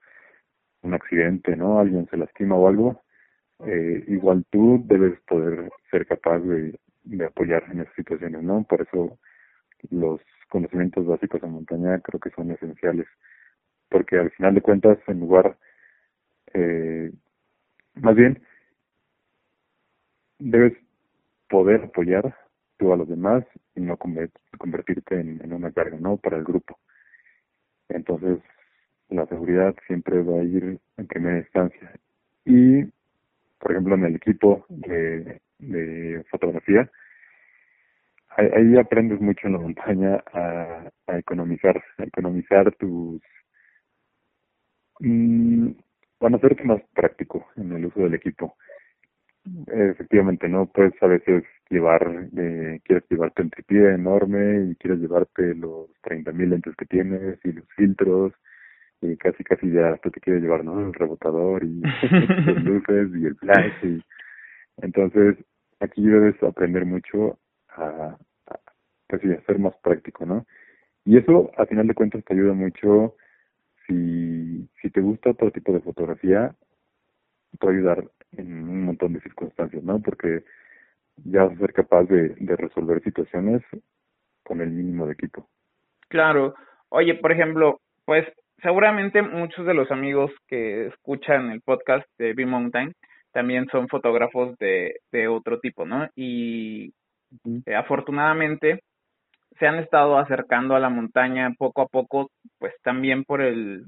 un 0.83 0.93
accidente, 0.93 1.55
¿no? 1.55 1.79
Alguien 1.79 2.07
se 2.09 2.17
lastima 2.17 2.55
o 2.55 2.67
algo, 2.67 3.03
eh, 3.65 4.03
igual 4.07 4.45
tú 4.51 4.83
debes 4.85 5.19
poder 5.21 5.71
ser 5.89 6.05
capaz 6.05 6.39
de, 6.39 6.77
de 7.03 7.25
apoyar 7.25 7.63
en 7.71 7.81
esas 7.81 7.95
situaciones, 7.95 8.43
¿no? 8.43 8.63
Por 8.63 8.81
eso 8.81 9.17
los 9.89 10.21
conocimientos 10.49 11.05
básicos 11.07 11.41
en 11.43 11.51
montaña 11.51 11.99
creo 12.01 12.19
que 12.19 12.29
son 12.31 12.51
esenciales 12.51 13.07
porque 13.89 14.17
al 14.17 14.31
final 14.31 14.55
de 14.55 14.61
cuentas, 14.61 14.97
en 15.07 15.19
lugar, 15.19 15.57
eh, 16.53 17.11
más 17.95 18.15
bien, 18.15 18.41
debes 20.39 20.73
poder 21.49 21.83
apoyar 21.83 22.35
tú 22.77 22.91
a 22.91 22.97
los 22.97 23.07
demás 23.07 23.43
y 23.75 23.81
no 23.81 23.97
convertirte 23.97 25.19
en, 25.19 25.53
una 25.53 25.71
carga, 25.71 25.97
¿no? 25.99 26.17
Para 26.17 26.37
el 26.37 26.43
grupo. 26.43 26.77
Entonces, 27.89 28.39
la 29.09 29.25
seguridad 29.27 29.75
siempre 29.87 30.21
va 30.21 30.39
a 30.39 30.43
ir 30.43 30.79
en 30.97 31.07
primera 31.07 31.37
instancia. 31.37 31.93
Y, 32.43 32.83
por 33.59 33.71
ejemplo, 33.71 33.95
en 33.95 34.05
el 34.05 34.15
equipo 34.15 34.65
de, 34.69 35.41
de 35.59 36.25
fotografía, 36.29 36.89
ahí, 38.37 38.77
aprendes 38.77 39.21
mucho 39.21 39.47
en 39.47 39.53
la 39.53 39.59
montaña 39.59 40.23
a, 40.33 40.91
a 41.07 41.17
economizar, 41.17 41.81
a 41.97 42.03
economizar 42.03 42.73
tus... 42.75 43.21
Mm, 45.05 45.69
van 46.19 46.33
a 46.33 46.37
hacerte 46.37 46.63
más 46.63 46.81
práctico 46.95 47.45
en 47.57 47.71
el 47.73 47.85
uso 47.85 47.99
del 47.99 48.15
equipo. 48.15 48.55
Efectivamente, 49.67 50.49
¿no? 50.49 50.65
Puedes 50.65 50.93
a 51.03 51.05
veces 51.05 51.43
llevar, 51.69 52.27
eh, 52.35 52.79
quieres 52.83 53.03
llevarte 53.07 53.43
un 53.43 53.51
tripié 53.51 53.93
enorme 53.93 54.71
y 54.71 54.75
quieres 54.77 54.99
llevarte 54.99 55.53
los 55.53 55.89
30.000 56.01 56.49
lentes 56.49 56.75
que 56.75 56.85
tienes 56.85 57.37
y 57.43 57.51
los 57.51 57.65
filtros 57.75 58.33
y 59.01 59.15
casi 59.17 59.43
casi 59.43 59.71
ya 59.71 59.89
hasta 59.89 60.09
te 60.09 60.19
quieres 60.19 60.41
llevar, 60.41 60.63
¿no? 60.65 60.79
El 60.79 60.93
rebotador 60.93 61.63
y 61.63 61.81
las 62.41 62.63
luces 62.63 63.09
y 63.15 63.25
el 63.25 63.35
flash 63.35 63.83
y 63.83 64.01
entonces 64.77 65.37
aquí 65.81 66.01
debes 66.03 66.41
aprender 66.41 66.85
mucho 66.85 67.37
a, 67.69 68.17
a 68.47 68.59
pues 69.07 69.23
a 69.23 69.41
ser 69.45 69.59
más 69.59 69.75
práctico, 69.83 70.25
¿no? 70.25 70.47
Y 71.05 71.17
eso, 71.17 71.51
a 71.57 71.67
final 71.67 71.87
de 71.87 71.93
cuentas, 71.93 72.23
te 72.25 72.33
ayuda 72.33 72.53
mucho 72.53 73.15
si, 73.87 74.67
si 74.81 74.89
te 74.89 75.01
gusta 75.01 75.31
otro 75.31 75.51
tipo 75.51 75.71
de 75.73 75.81
fotografía, 75.81 76.55
puede 77.59 77.77
ayudar 77.77 78.03
en 78.33 78.69
un 78.69 78.85
montón 78.85 79.13
de 79.13 79.21
circunstancias, 79.21 79.83
¿no? 79.83 80.01
Porque 80.01 80.43
ya 81.23 81.45
vas 81.45 81.53
a 81.53 81.59
ser 81.59 81.73
capaz 81.73 82.03
de, 82.03 82.29
de 82.35 82.55
resolver 82.55 83.01
situaciones 83.03 83.61
con 84.43 84.61
el 84.61 84.71
mínimo 84.71 85.05
de 85.07 85.13
equipo. 85.13 85.47
Claro. 86.09 86.55
Oye, 86.89 87.15
por 87.15 87.31
ejemplo, 87.31 87.79
pues 88.05 88.25
seguramente 88.61 89.21
muchos 89.21 89.65
de 89.65 89.73
los 89.73 89.89
amigos 89.91 90.31
que 90.47 90.87
escuchan 90.87 91.51
el 91.51 91.61
podcast 91.61 92.05
de 92.17 92.33
B-Mountain 92.33 92.93
también 93.31 93.67
son 93.71 93.87
fotógrafos 93.87 94.57
de, 94.59 94.95
de 95.11 95.27
otro 95.27 95.59
tipo, 95.59 95.85
¿no? 95.85 96.07
Y 96.15 96.93
eh, 97.65 97.75
afortunadamente 97.75 98.81
se 99.59 99.67
han 99.67 99.79
estado 99.79 100.17
acercando 100.17 100.75
a 100.75 100.79
la 100.79 100.89
montaña 100.89 101.51
poco 101.57 101.81
a 101.81 101.87
poco, 101.87 102.29
pues 102.59 102.73
también 102.83 103.23
por 103.23 103.41
el 103.41 103.85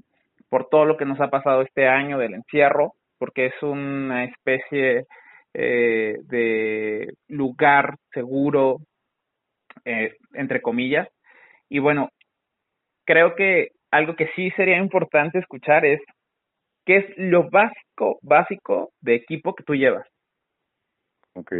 por 0.49 0.69
todo 0.69 0.85
lo 0.85 0.95
que 0.95 1.05
nos 1.05 1.19
ha 1.19 1.29
pasado 1.29 1.61
este 1.61 1.87
año 1.87 2.17
del 2.17 2.33
encierro, 2.33 2.93
porque 3.17 3.47
es 3.47 3.63
una 3.63 4.23
especie 4.23 5.05
eh, 5.53 6.17
de 6.23 7.13
lugar 7.27 7.97
seguro, 8.13 8.77
eh, 9.83 10.15
entre 10.33 10.61
comillas. 10.61 11.07
Y 11.67 11.79
bueno, 11.79 12.09
creo 13.05 13.35
que 13.35 13.69
algo 13.91 14.15
que 14.15 14.29
sí 14.35 14.51
sería 14.51 14.77
importante 14.77 15.39
escuchar 15.39 15.85
es 15.85 15.99
qué 16.85 16.97
es 16.97 17.17
lo 17.17 17.49
básico, 17.49 18.19
básico 18.21 18.91
de 19.01 19.15
equipo 19.15 19.53
que 19.53 19.63
tú 19.63 19.75
llevas. 19.75 20.07
Ok. 21.33 21.53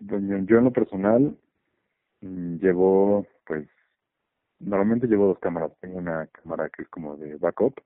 Yo 0.00 0.16
en 0.58 0.64
lo 0.64 0.72
personal 0.72 1.36
llevo, 2.20 3.26
pues, 3.46 3.68
normalmente 4.60 5.06
llevo 5.06 5.28
dos 5.28 5.38
cámaras. 5.38 5.72
Tengo 5.80 5.98
una 5.98 6.26
cámara 6.28 6.68
que 6.70 6.82
es 6.82 6.88
como 6.88 7.16
de 7.16 7.36
backup, 7.36 7.80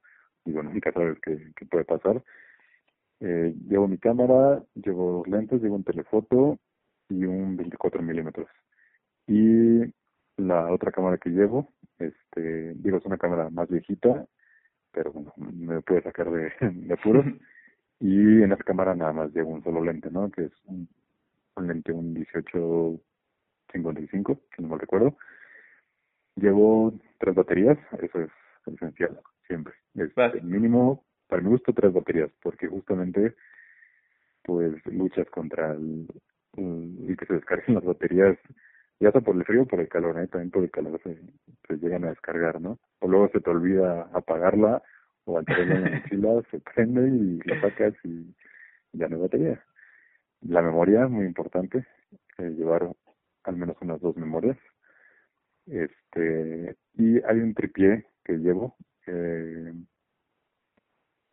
bueno, 0.45 0.71
nunca 0.71 0.93
sabes 0.93 1.19
qué, 1.21 1.53
qué 1.57 1.67
puede 1.67 1.85
pasar. 1.85 2.23
Eh, 3.21 3.55
llevo 3.69 3.87
mi 3.89 3.99
cámara, 3.99 4.63
llevo 4.75 5.13
dos 5.19 5.29
lentes, 5.29 5.63
llevo 5.63 5.77
un 5.77 5.85
telefoto 5.85 6.59
y 7.09 7.25
un 7.25 7.57
24 7.57 8.03
milímetros. 8.03 8.49
Y 9.27 9.83
la 10.37 10.73
otra 10.73 10.91
cámara 10.93 11.19
que 11.19 11.31
llevo, 11.31 11.69
este, 11.99 12.75
digo, 12.75 12.99
es 12.99 13.07
una 13.07 13.19
cámara 13.19 13.51
más 13.51 13.69
viejita, 13.69 14.27
pero 14.93 15.13
bueno, 15.13 15.33
me 15.37 15.81
puede 15.83 16.03
sacar 16.03 16.31
de, 16.31 16.53
de 16.61 16.95
apuros. 16.95 17.25
y 18.01 18.43
en 18.43 18.53
esa 18.53 18.65
cámara 18.65 18.95
nada 18.95 19.13
más 19.13 19.33
llevo 19.33 19.51
un 19.51 19.63
solo 19.63 19.83
lente, 19.85 20.11
¿no? 20.11 20.31
Que 20.31 20.45
es 20.47 20.53
un, 20.65 20.89
un 21.57 21.69
lente, 21.69 21.93
un 21.93 22.15
1855, 23.79 24.41
que 24.55 24.63
no 24.63 24.69
me 24.69 24.79
recuerdo. 24.79 25.17
Llevo 26.37 26.95
tres 27.19 27.35
baterías, 27.35 27.79
eso 28.01 28.21
es 28.21 28.31
esencial, 28.67 29.21
siempre. 29.47 29.75
Es 29.95 30.11
el 30.17 30.45
mínimo, 30.45 31.05
para 31.29 31.43
mi 31.43 31.49
gusto, 31.49 31.73
tres 31.73 31.93
baterías, 31.93 32.31
porque 32.43 32.69
justamente, 32.69 33.35
pues, 34.45 34.75
luchas 34.87 35.29
contra 35.31 35.73
el, 35.73 36.09
el 36.57 37.17
que 37.19 37.27
se 37.27 37.35
descarguen 37.35 37.75
las 37.75 37.85
baterías 37.85 38.39
ya 39.03 39.11
sea 39.11 39.21
por 39.21 39.35
el 39.35 39.45
frío 39.45 39.63
o 39.63 39.67
por 39.67 39.81
el 39.81 39.89
calor, 39.89 40.17
¿eh? 40.21 40.29
también 40.29 40.53
por 40.53 40.63
el 40.63 40.71
calor 40.71 41.01
se, 41.03 41.19
se, 41.67 41.77
llegan 41.79 42.05
a 42.05 42.11
descargar, 42.11 42.61
¿no? 42.61 42.79
O 43.01 43.09
luego 43.09 43.29
se 43.31 43.41
te 43.41 43.51
olvida 43.51 44.09
apagarla 44.13 44.81
o 45.25 45.39
al 45.39 45.45
tenerla 45.45 45.75
en 45.75 45.85
la 45.85 45.91
mochila 45.99 46.43
se 46.53 46.61
prende 46.61 47.09
y 47.09 47.41
la 47.49 47.61
sacas 47.61 47.95
y 48.05 48.33
ya 48.93 49.09
no 49.09 49.17
hay 49.17 49.23
batería. 49.23 49.65
La 50.43 50.63
memoria, 50.63 51.09
muy 51.09 51.27
importante, 51.27 51.85
eh, 52.39 52.51
llevar 52.51 52.93
al 53.45 53.57
menos 53.57 53.77
unas 53.81 54.01
dos 54.01 54.17
memorias. 54.17 54.59
Este, 55.67 56.77
y 56.95 57.23
hay 57.23 57.39
un 57.39 57.55
tripié 57.55 58.07
que 58.25 58.35
llevo, 58.35 58.77
eh, 59.07 59.73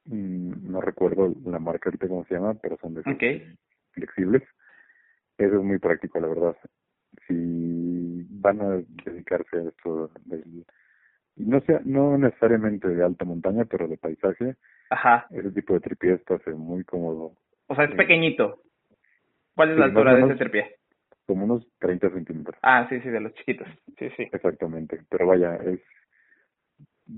no 0.06 0.82
recuerdo 0.82 1.34
la 1.46 1.60
marca 1.60 1.90
ahorita 1.90 2.08
cómo 2.08 2.26
se 2.26 2.36
llama, 2.36 2.56
pero 2.56 2.78
son 2.78 2.96
de 2.96 3.04
flexibles. 3.92 4.44
Eso 5.38 5.56
es 5.58 5.64
muy 5.64 5.80
práctico, 5.80 6.20
la 6.20 6.28
verdad. 6.28 6.58
Si 7.28 8.26
van 8.30 8.62
a 8.62 8.82
dedicarse 9.06 9.58
a 9.58 9.62
esto 9.70 10.12
del 10.26 10.66
no 11.36 11.62
sea 11.62 11.80
no 11.86 12.18
necesariamente 12.18 12.90
de 12.90 13.02
alta 13.02 13.24
montaña 13.24 13.64
pero 13.64 13.88
de 13.88 13.98
paisaje 13.98 14.56
ajá. 14.90 15.26
ese 15.32 15.50
tipo 15.52 15.74
de 15.74 15.80
tripié 15.80 16.14
está 16.16 16.38
muy 16.54 16.84
cómodo. 16.84 17.34
O 17.68 17.76
sea 17.76 17.86
es 17.86 17.96
pequeñito. 17.96 18.62
Cuál 19.56 19.72
es 19.72 19.78
la 19.78 19.86
altura 19.86 20.16
de 20.16 20.26
ese 20.26 20.36
tripié 20.36 20.79
como 21.30 21.46
unos 21.46 21.68
30 21.80 22.10
centímetros 22.10 22.58
ah 22.64 22.88
sí 22.90 23.00
sí 23.02 23.10
de 23.10 23.20
los 23.20 23.34
chiquitos 23.36 23.68
sí 23.98 24.10
sí 24.18 24.28
exactamente 24.32 25.02
pero 25.10 25.28
vaya 25.28 25.56
es 25.56 25.80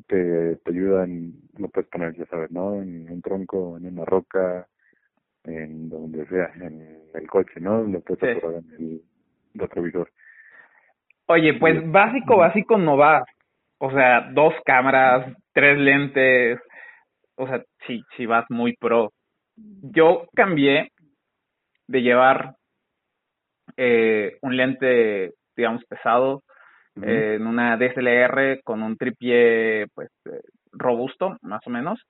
te, 0.07 0.57
te 0.57 0.71
ayuda 0.71 1.05
en 1.05 1.33
lo 1.57 1.69
puedes 1.69 1.89
poner 1.89 2.13
ya 2.15 2.25
sabes 2.25 2.51
no 2.51 2.75
en 2.75 3.09
un 3.09 3.21
tronco 3.21 3.77
en 3.77 3.87
una 3.87 4.05
roca 4.05 4.67
en 5.45 5.89
donde 5.89 6.25
sea 6.27 6.51
en 6.55 6.99
el 7.13 7.27
coche 7.27 7.59
no 7.59 7.83
lo 7.83 8.01
puedes 8.01 8.41
sí. 8.41 8.47
en 8.47 8.75
el 8.79 9.01
retrovisor. 9.53 10.09
Oye, 11.27 11.53
pues 11.53 11.89
básico, 11.89 12.37
básico 12.37 12.77
no 12.77 12.97
va. 12.97 13.23
O 13.77 13.91
sea, 13.91 14.29
dos 14.33 14.53
cámaras, 14.65 15.33
tres 15.53 15.77
lentes. 15.77 16.59
O 17.35 17.47
sea, 17.47 17.63
si, 17.87 18.01
si 18.17 18.25
vas 18.25 18.45
muy 18.49 18.75
pro. 18.75 19.11
Yo 19.55 20.27
cambié 20.35 20.89
de 21.87 22.01
llevar 22.01 22.55
eh, 23.77 24.37
un 24.41 24.55
lente, 24.55 25.33
digamos, 25.55 25.83
pesado 25.85 26.43
eh, 27.01 27.35
en 27.35 27.47
una 27.47 27.77
DSLR 27.77 28.61
con 28.63 28.83
un 28.83 28.97
tripié, 28.97 29.87
pues, 29.93 30.09
eh, 30.25 30.41
robusto, 30.71 31.37
más 31.41 31.61
o 31.65 31.69
menos. 31.69 32.01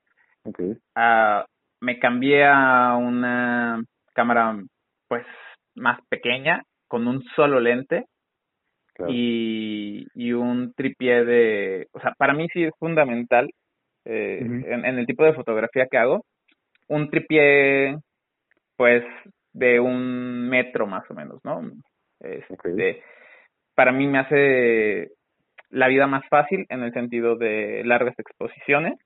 Okay. 0.44 0.72
Uh, 0.96 1.44
me 1.82 2.00
cambié 2.00 2.46
a 2.46 2.96
una 2.96 3.82
cámara, 4.14 4.60
pues, 5.08 5.26
más 5.76 6.00
pequeña 6.10 6.64
con 6.88 7.08
un 7.08 7.24
solo 7.36 7.60
lente 7.60 8.06
claro. 8.96 9.12
y, 9.14 10.06
y 10.14 10.34
un 10.34 10.74
tripié 10.74 11.24
de, 11.24 11.88
o 11.94 12.00
sea, 12.00 12.14
para 12.18 12.34
mí 12.34 12.48
sí 12.52 12.64
es 12.64 12.74
fundamental 12.78 13.50
eh, 14.06 14.40
uh 14.42 14.46
-huh. 14.46 14.66
en, 14.66 14.86
en, 14.86 15.00
el 15.00 15.06
tipo 15.06 15.24
de 15.24 15.34
fotografía 15.34 15.86
que 15.90 15.98
hago, 15.98 16.26
un 16.90 17.10
tripié 17.10 17.98
pues 18.76 19.04
de 19.54 19.80
un 19.80 20.50
metro 20.50 20.88
más 20.88 21.10
o 21.10 21.14
menos, 21.14 21.40
¿no? 21.44 21.62
Este, 22.20 22.54
okay. 22.54 23.02
Para 23.76 23.92
mí 23.92 24.08
me 24.08 24.20
hace 24.20 25.12
la 25.70 25.88
vida 25.88 26.08
más 26.08 26.28
fácil 26.30 26.66
en 26.70 26.84
el 26.84 26.94
sentido 26.94 27.36
de 27.36 27.84
largas 27.86 28.18
exposiciones 28.20 29.00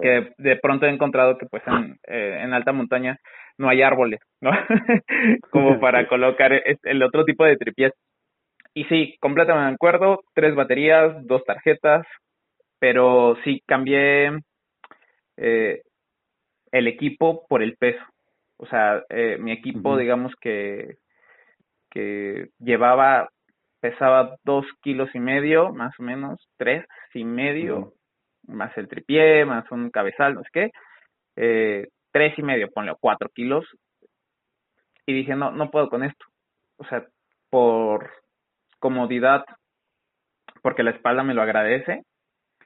que 0.00 0.32
de 0.38 0.56
pronto 0.56 0.86
he 0.86 0.90
encontrado 0.90 1.38
que 1.38 1.46
pues 1.46 1.62
en, 1.66 1.98
eh, 2.06 2.40
en 2.42 2.52
alta 2.52 2.72
montaña 2.72 3.18
no 3.58 3.68
hay 3.68 3.82
árboles, 3.82 4.20
¿no? 4.40 4.50
Como 5.50 5.80
para 5.80 6.06
colocar 6.08 6.52
el 6.52 7.02
otro 7.02 7.24
tipo 7.24 7.44
de 7.44 7.56
tripiés. 7.56 7.92
Y 8.74 8.84
sí, 8.84 9.16
completamente 9.20 9.70
de 9.70 9.74
acuerdo, 9.74 10.20
tres 10.34 10.54
baterías, 10.54 11.26
dos 11.26 11.44
tarjetas, 11.44 12.06
pero 12.78 13.36
sí 13.42 13.60
cambié 13.66 14.38
eh, 15.36 15.82
el 16.70 16.86
equipo 16.86 17.46
por 17.48 17.62
el 17.62 17.76
peso. 17.76 18.02
O 18.58 18.66
sea, 18.66 19.02
eh, 19.08 19.38
mi 19.38 19.52
equipo, 19.52 19.90
uh 19.90 19.94
-huh. 19.94 19.98
digamos 19.98 20.34
que, 20.40 20.98
que 21.90 22.50
llevaba, 22.58 23.30
pesaba 23.80 24.36
dos 24.44 24.66
kilos 24.82 25.08
y 25.14 25.20
medio, 25.20 25.72
más 25.72 25.98
o 25.98 26.02
menos, 26.02 26.38
tres 26.56 26.84
y 27.14 27.24
medio, 27.24 27.78
uh 27.78 27.84
-huh 27.86 27.98
más 28.48 28.76
el 28.76 28.88
tripié, 28.88 29.44
más 29.44 29.70
un 29.70 29.90
cabezal, 29.90 30.34
no 30.34 30.42
sé 30.42 30.48
qué, 30.52 30.70
eh, 31.36 31.88
tres 32.10 32.36
y 32.38 32.42
medio, 32.42 32.70
ponle 32.70 32.94
cuatro 32.98 33.28
kilos. 33.28 33.64
Y 35.06 35.14
dije, 35.14 35.34
no, 35.36 35.50
no 35.50 35.70
puedo 35.70 35.88
con 35.88 36.02
esto. 36.02 36.24
O 36.76 36.84
sea, 36.84 37.06
por 37.50 38.10
comodidad, 38.78 39.44
porque 40.62 40.82
la 40.82 40.90
espalda 40.90 41.22
me 41.22 41.34
lo 41.34 41.42
agradece. 41.42 42.02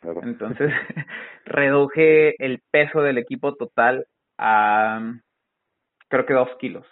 Claro. 0.00 0.20
Entonces, 0.24 0.72
reduje 1.44 2.34
el 2.44 2.60
peso 2.70 3.02
del 3.02 3.18
equipo 3.18 3.54
total 3.54 4.06
a, 4.38 5.00
creo 6.12 6.26
que 6.26 6.34
dos 6.34 6.50
kilos. 6.58 6.86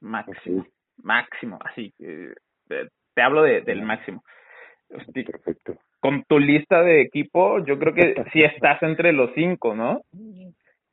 Máximo. 0.00 0.60
Okay. 0.60 0.72
Máximo, 1.02 1.58
así. 1.64 1.92
Eh, 1.98 2.32
te 3.14 3.22
hablo 3.22 3.42
de, 3.42 3.62
del 3.62 3.82
máximo. 3.82 4.22
Perfecto. 4.88 5.76
Con 6.00 6.22
tu 6.22 6.38
lista 6.38 6.82
de 6.82 7.02
equipo, 7.02 7.58
yo 7.64 7.78
creo 7.78 7.92
que 7.92 8.14
sí 8.32 8.42
estás 8.42 8.80
entre 8.84 9.12
los 9.12 9.30
cinco, 9.34 9.74
¿no? 9.74 10.02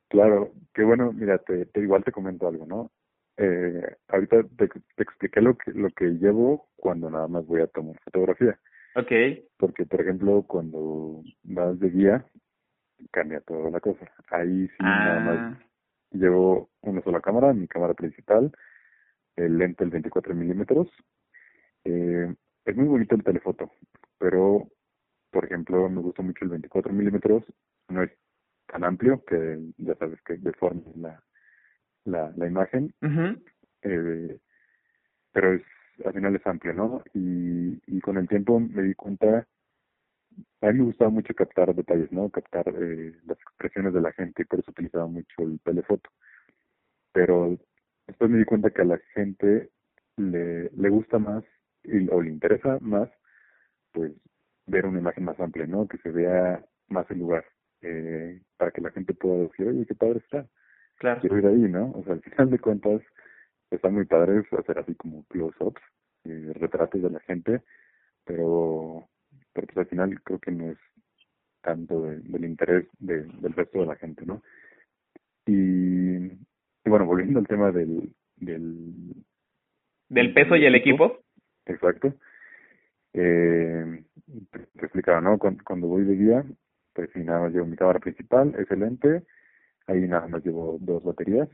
Claro, 0.09 0.51
que 0.73 0.83
bueno, 0.83 1.13
mira, 1.13 1.37
te, 1.37 1.67
igual 1.75 2.03
te 2.03 2.11
comento 2.11 2.47
algo, 2.47 2.65
¿no? 2.65 2.89
Eh, 3.37 3.95
ahorita 4.07 4.41
te, 4.57 4.67
te, 4.67 5.03
expliqué 5.03 5.39
lo 5.39 5.55
que, 5.55 5.71
lo 5.71 5.89
que 5.89 6.05
llevo 6.05 6.69
cuando 6.75 7.11
nada 7.11 7.27
más 7.27 7.45
voy 7.45 7.61
a 7.61 7.67
tomar 7.67 7.95
fotografía. 8.03 8.57
Ok. 8.95 9.11
Porque, 9.57 9.85
por 9.85 10.01
ejemplo, 10.01 10.43
cuando 10.47 11.21
vas 11.43 11.79
de 11.79 11.89
guía, 11.89 12.25
cambia 13.11 13.39
toda 13.41 13.69
la 13.69 13.79
cosa. 13.79 14.11
Ahí 14.31 14.67
sí 14.67 14.75
nada 14.79 15.19
más 15.19 15.37
ah. 15.37 15.64
Llevo 16.15 16.69
una 16.81 17.01
sola 17.01 17.21
cámara, 17.21 17.53
mi 17.53 17.67
cámara 17.67 17.93
principal, 17.93 18.51
el 19.35 19.57
lente 19.57 19.83
el 19.83 19.89
24 19.89 20.33
milímetros. 20.35 20.87
Eh, 21.83 22.33
es 22.65 22.75
muy 22.75 22.87
bonito 22.87 23.15
el 23.15 23.23
telefoto, 23.23 23.71
pero, 24.17 24.67
por 25.31 25.45
ejemplo, 25.45 25.87
me 25.89 26.01
gusta 26.01 26.23
mucho 26.23 26.45
el 26.45 26.51
24 26.51 26.91
milímetros. 26.93 27.43
No 27.89 28.03
es 28.03 28.11
tan 28.67 28.83
amplio 28.83 29.23
que 29.25 29.59
ya 29.77 29.95
sabes 29.95 30.19
que 30.23 30.37
deforma 30.37 30.81
la, 30.95 31.23
la, 32.05 32.33
la 32.35 32.47
imagen. 32.47 32.93
eh, 33.83 34.39
pero 35.31 35.53
es, 35.53 35.61
al 36.05 36.13
final 36.13 36.35
es 36.35 36.47
amplio, 36.47 36.73
¿no? 36.73 37.03
Y, 37.13 37.79
y 37.85 38.01
con 38.01 38.17
el 38.17 38.27
tiempo 38.27 38.59
me 38.59 38.81
di 38.83 38.93
cuenta 38.95 39.47
a 40.61 40.71
mí 40.71 40.79
me 40.79 40.85
gustaba 40.85 41.11
mucho 41.11 41.33
captar 41.33 41.73
detalles, 41.73 42.11
¿no? 42.11 42.29
Captar 42.29 42.67
eh, 42.69 43.13
las 43.25 43.37
expresiones 43.39 43.93
de 43.93 44.01
la 44.01 44.11
gente 44.13 44.41
y 44.41 44.45
por 44.45 44.59
eso 44.59 44.71
utilizaba 44.71 45.07
mucho 45.07 45.43
el 45.43 45.59
telefoto. 45.61 46.09
Pero 47.13 47.57
después 48.07 48.29
me 48.29 48.39
di 48.39 48.45
cuenta 48.45 48.71
que 48.71 48.81
a 48.81 48.85
la 48.85 48.99
gente 49.13 49.69
le, 50.17 50.69
le 50.69 50.89
gusta 50.89 51.19
más 51.19 51.43
y, 51.83 52.09
o 52.09 52.21
le 52.21 52.29
interesa 52.29 52.77
más, 52.81 53.09
pues, 53.91 54.11
ver 54.67 54.85
una 54.85 54.99
imagen 54.99 55.25
más 55.25 55.39
amplia, 55.39 55.67
¿no? 55.67 55.87
Que 55.87 55.97
se 55.99 56.09
vea 56.09 56.63
más 56.87 57.09
el 57.11 57.19
lugar, 57.19 57.45
eh, 57.81 58.41
para 58.57 58.71
que 58.71 58.81
la 58.81 58.91
gente 58.91 59.13
pueda 59.13 59.43
decir, 59.43 59.67
oye, 59.67 59.85
qué 59.85 59.95
padre 59.95 60.19
está. 60.19 60.47
Claro. 60.97 61.21
Quiero 61.21 61.37
ir 61.37 61.47
ahí, 61.47 61.69
¿no? 61.69 61.91
O 61.91 62.03
sea, 62.03 62.13
al 62.13 62.21
final 62.21 62.49
de 62.49 62.59
cuentas, 62.59 63.01
está 63.69 63.89
muy 63.89 64.05
padre 64.05 64.43
hacer 64.57 64.79
así 64.79 64.95
como 64.95 65.25
close-ups, 65.25 65.81
eh, 66.25 66.51
retratos 66.55 67.01
de 67.01 67.09
la 67.09 67.19
gente, 67.21 67.61
pero 68.25 69.07
pero 69.55 69.67
pues 69.67 69.77
al 69.77 69.87
final 69.87 70.21
creo 70.21 70.37
que 70.39 70.51
no 70.51 70.71
es 70.71 70.77
tanto 71.61 72.01
del 72.01 72.45
interés 72.45 72.87
del 72.99 73.31
resto 73.53 73.79
de 73.79 73.85
la 73.85 73.95
gente, 73.95 74.25
¿no? 74.25 74.43
Y, 75.47 76.27
bueno, 76.85 77.05
volviendo 77.05 77.39
al 77.39 77.47
tema 77.47 77.71
del... 77.71 78.13
Del, 78.35 79.15
¿Del 80.09 80.33
peso 80.33 80.55
y 80.57 80.65
el 80.65 80.75
equipo. 80.75 81.19
Exacto. 81.65 82.13
Eh, 83.13 84.03
te, 84.51 84.85
explicaba, 84.85 85.21
¿no? 85.21 85.39
Cuando, 85.39 85.87
voy 85.87 86.03
de 86.03 86.15
guía, 86.15 86.45
pues 86.93 87.09
sí, 87.13 87.19
nada 87.19 87.41
más 87.41 87.53
llevo 87.53 87.65
mi 87.65 87.77
cámara 87.77 87.99
principal, 87.99 88.53
excelente. 88.59 89.23
Ahí 89.87 90.01
nada 90.01 90.27
más 90.27 90.43
llevo 90.45 90.77
dos 90.81 91.03
baterías, 91.03 91.47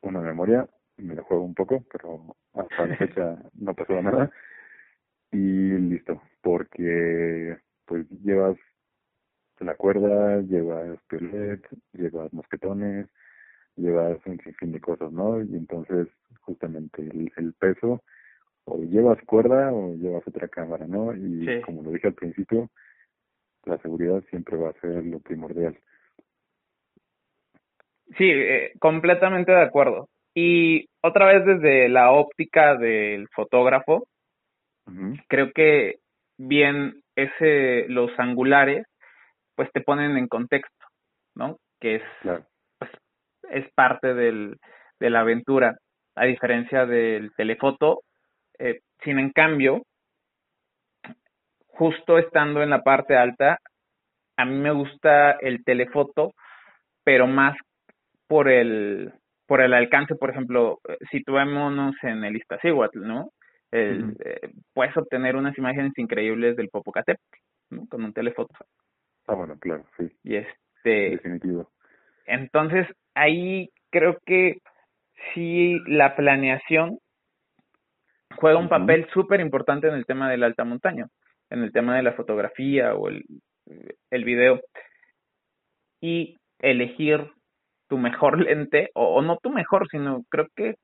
una 0.00 0.20
memoria, 0.20 0.66
me 0.96 1.14
la 1.14 1.22
juego 1.22 1.44
un 1.44 1.54
poco, 1.54 1.84
pero 1.92 2.34
hasta 2.54 2.86
la 2.86 2.96
fecha 2.96 3.38
no 3.54 3.74
pasó 3.74 4.00
nada 4.00 4.32
y 5.32 5.78
listo, 5.78 6.22
porque 6.42 7.56
pues 7.86 8.06
llevas 8.22 8.56
la 9.60 9.74
cuerda, 9.74 10.40
llevas 10.42 10.98
piolet, 11.08 11.66
llevas 11.92 12.32
mosquetones, 12.32 13.08
llevas 13.76 14.18
un 14.26 14.38
sinfín 14.40 14.72
de 14.72 14.80
cosas, 14.80 15.12
¿no? 15.12 15.40
Y 15.42 15.54
entonces 15.54 16.08
justamente 16.40 17.02
el, 17.02 17.54
peso, 17.58 18.02
o 18.64 18.78
llevas 18.82 19.18
cuerda 19.24 19.72
o 19.72 19.94
llevas 19.94 20.26
otra 20.26 20.48
cámara, 20.48 20.86
¿no? 20.86 21.14
Y 21.14 21.60
como 21.62 21.82
lo 21.82 21.90
dije 21.90 22.08
al 22.08 22.14
principio, 22.14 22.70
la 23.64 23.78
seguridad 23.78 24.22
siempre 24.30 24.56
va 24.56 24.70
a 24.70 24.80
ser 24.80 25.04
lo 25.04 25.20
primordial. 25.20 25.78
Sí, 28.18 28.28
eh, 28.28 28.72
completamente 28.78 29.52
de 29.52 29.62
acuerdo. 29.62 30.08
Y 30.34 30.88
otra 31.02 31.26
vez 31.26 31.44
desde 31.44 31.88
la 31.88 32.12
óptica 32.12 32.76
del 32.76 33.28
fotógrafo, 33.28 34.06
Creo 35.28 35.52
que 35.52 35.96
bien 36.38 37.02
ese 37.16 37.86
los 37.88 38.10
angulares 38.18 38.86
pues 39.54 39.70
te 39.72 39.80
ponen 39.80 40.16
en 40.16 40.28
contexto, 40.28 40.86
¿no? 41.34 41.58
Que 41.80 41.96
es 41.96 42.02
pues, 42.78 42.90
es 43.50 43.72
parte 43.74 44.14
del 44.14 44.56
de 44.98 45.10
la 45.10 45.20
aventura, 45.20 45.76
a 46.14 46.24
diferencia 46.24 46.86
del 46.86 47.32
telefoto, 47.36 48.02
eh, 48.58 48.80
sin 49.02 49.18
en 49.18 49.30
cambio, 49.30 49.82
justo 51.66 52.18
estando 52.18 52.62
en 52.62 52.70
la 52.70 52.82
parte 52.82 53.16
alta, 53.16 53.58
a 54.36 54.44
mí 54.44 54.56
me 54.56 54.70
gusta 54.70 55.32
el 55.32 55.64
telefoto, 55.64 56.32
pero 57.04 57.26
más 57.26 57.56
por 58.28 58.48
el 58.48 59.12
por 59.46 59.60
el 59.60 59.74
alcance, 59.74 60.14
por 60.14 60.30
ejemplo, 60.30 60.78
situémonos 61.10 61.94
en 62.02 62.24
el 62.24 62.36
Iztaccíhuatl, 62.36 63.00
¿no? 63.06 63.30
El, 63.72 64.16
eh, 64.24 64.52
puedes 64.74 64.96
obtener 64.96 65.34
unas 65.34 65.56
imágenes 65.58 65.92
increíbles 65.96 66.56
del 66.56 66.68
Popocatépetl, 66.68 67.38
¿no? 67.70 67.86
Con 67.88 68.04
un 68.04 68.12
telefoto. 68.12 68.54
Ah, 69.26 69.34
bueno, 69.34 69.58
claro, 69.58 69.84
sí. 69.98 70.10
Y 70.22 70.36
este... 70.36 71.10
Definitivo. 71.10 71.70
Entonces, 72.26 72.86
ahí 73.14 73.70
creo 73.90 74.18
que 74.26 74.58
sí 75.32 75.78
la 75.86 76.14
planeación 76.16 76.98
juega 78.36 78.58
un 78.58 78.68
papel 78.68 79.06
súper 79.12 79.40
importante 79.40 79.88
en 79.88 79.94
el 79.94 80.06
tema 80.06 80.30
de 80.30 80.36
la 80.36 80.46
alta 80.46 80.64
montaña, 80.64 81.06
en 81.50 81.62
el 81.62 81.72
tema 81.72 81.96
de 81.96 82.02
la 82.02 82.12
fotografía 82.12 82.94
o 82.94 83.08
el, 83.08 83.24
el 84.10 84.24
video. 84.24 84.60
Y 86.00 86.36
elegir 86.58 87.30
tu 87.88 87.96
mejor 87.96 88.38
lente, 88.44 88.90
o, 88.94 89.14
o 89.14 89.22
no 89.22 89.38
tu 89.38 89.50
mejor, 89.50 89.88
sino 89.88 90.24
creo 90.28 90.46
que 90.54 90.76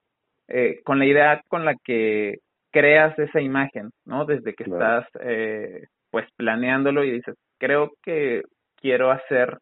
eh, 0.48 0.80
con 0.84 0.98
la 0.98 1.04
idea 1.04 1.42
con 1.48 1.66
la 1.66 1.74
que 1.84 2.38
creas 2.70 3.18
esa 3.18 3.40
imagen, 3.40 3.90
¿no? 4.04 4.24
Desde 4.24 4.54
que 4.54 4.64
estás, 4.64 5.06
eh, 5.20 5.86
pues, 6.10 6.26
planeándolo 6.36 7.04
y 7.04 7.12
dices, 7.12 7.34
creo 7.58 7.92
que 8.02 8.42
quiero 8.76 9.10
hacer 9.10 9.58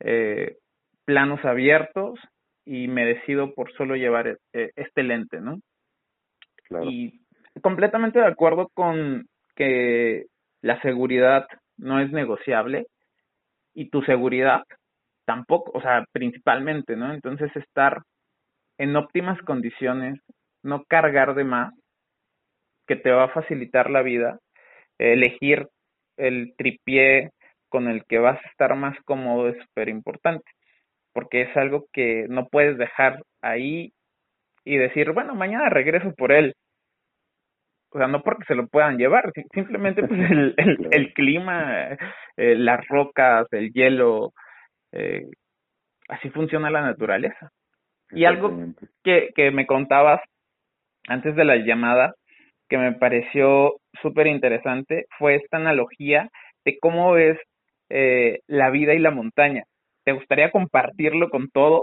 eh, 0.00 0.56
planos 1.04 1.44
abiertos 1.44 2.18
y 2.64 2.88
me 2.88 3.04
decido 3.04 3.54
por 3.54 3.72
solo 3.72 3.96
llevar 3.96 4.38
eh, 4.52 4.70
este 4.76 5.02
lente, 5.02 5.40
¿no? 5.40 5.58
Y 6.84 7.20
completamente 7.60 8.18
de 8.18 8.26
acuerdo 8.26 8.68
con 8.72 9.26
que 9.54 10.24
la 10.62 10.80
seguridad 10.80 11.46
no 11.76 12.00
es 12.00 12.10
negociable 12.12 12.86
y 13.74 13.90
tu 13.90 14.02
seguridad 14.02 14.62
tampoco, 15.26 15.72
o 15.74 15.82
sea, 15.82 16.04
principalmente, 16.12 16.96
¿no? 16.96 17.12
Entonces 17.12 17.54
estar 17.56 18.02
en 18.78 18.96
óptimas 18.96 19.40
condiciones, 19.42 20.18
no 20.62 20.84
cargar 20.84 21.34
de 21.34 21.44
más 21.44 21.74
que 22.86 22.96
te 22.96 23.10
va 23.10 23.24
a 23.24 23.32
facilitar 23.32 23.90
la 23.90 24.02
vida, 24.02 24.38
elegir 24.98 25.68
el 26.16 26.54
tripié 26.56 27.30
con 27.68 27.88
el 27.88 28.04
que 28.04 28.18
vas 28.18 28.38
a 28.44 28.48
estar 28.48 28.74
más 28.76 28.96
cómodo 29.04 29.48
es 29.48 29.56
súper 29.64 29.88
importante, 29.88 30.44
porque 31.12 31.42
es 31.42 31.56
algo 31.56 31.86
que 31.92 32.26
no 32.28 32.48
puedes 32.48 32.76
dejar 32.78 33.22
ahí 33.40 33.92
y 34.64 34.76
decir, 34.76 35.12
bueno, 35.12 35.34
mañana 35.34 35.68
regreso 35.68 36.14
por 36.14 36.32
él. 36.32 36.54
O 37.90 37.98
sea, 37.98 38.06
no 38.06 38.22
porque 38.22 38.44
se 38.46 38.54
lo 38.54 38.68
puedan 38.68 38.96
llevar, 38.96 39.32
simplemente 39.52 40.02
pues 40.06 40.20
el, 40.30 40.54
el, 40.90 41.12
clima, 41.12 41.96
eh, 42.36 42.54
las 42.56 42.86
rocas, 42.88 43.46
el 43.52 43.70
hielo, 43.72 44.32
eh, 44.92 45.26
así 46.08 46.30
funciona 46.30 46.70
la 46.70 46.82
naturaleza. 46.82 47.50
Y 48.10 48.24
algo 48.26 48.54
que, 49.02 49.30
que 49.34 49.50
me 49.50 49.66
contabas 49.66 50.20
antes 51.08 51.34
de 51.34 51.44
la 51.44 51.56
llamada 51.56 52.14
que 52.72 52.78
me 52.78 52.92
pareció 52.92 53.74
súper 54.00 54.28
interesante 54.28 55.04
fue 55.18 55.34
esta 55.34 55.58
analogía 55.58 56.30
de 56.64 56.78
cómo 56.80 57.12
ves 57.12 57.38
eh, 57.90 58.40
la 58.46 58.70
vida 58.70 58.94
y 58.94 58.98
la 58.98 59.10
montaña. 59.10 59.64
¿Te 60.04 60.12
gustaría 60.12 60.50
compartirlo 60.50 61.28
con 61.28 61.50
todos? 61.50 61.82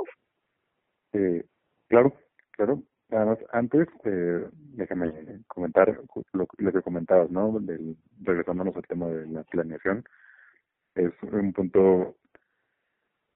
Eh, 1.14 1.44
claro, 1.90 2.16
claro. 2.54 2.82
Además, 3.12 3.38
antes, 3.52 3.88
eh, 4.04 4.48
déjame 4.52 5.14
comentar 5.46 5.96
lo, 6.34 6.48
que 6.48 6.82
comentabas, 6.82 7.30
¿no? 7.30 7.62
Regresándonos 8.24 8.76
al 8.76 8.88
tema 8.88 9.10
de 9.10 9.28
la 9.28 9.44
planeación. 9.44 10.04
Es 10.96 11.14
un 11.22 11.54
punto, 11.54 12.16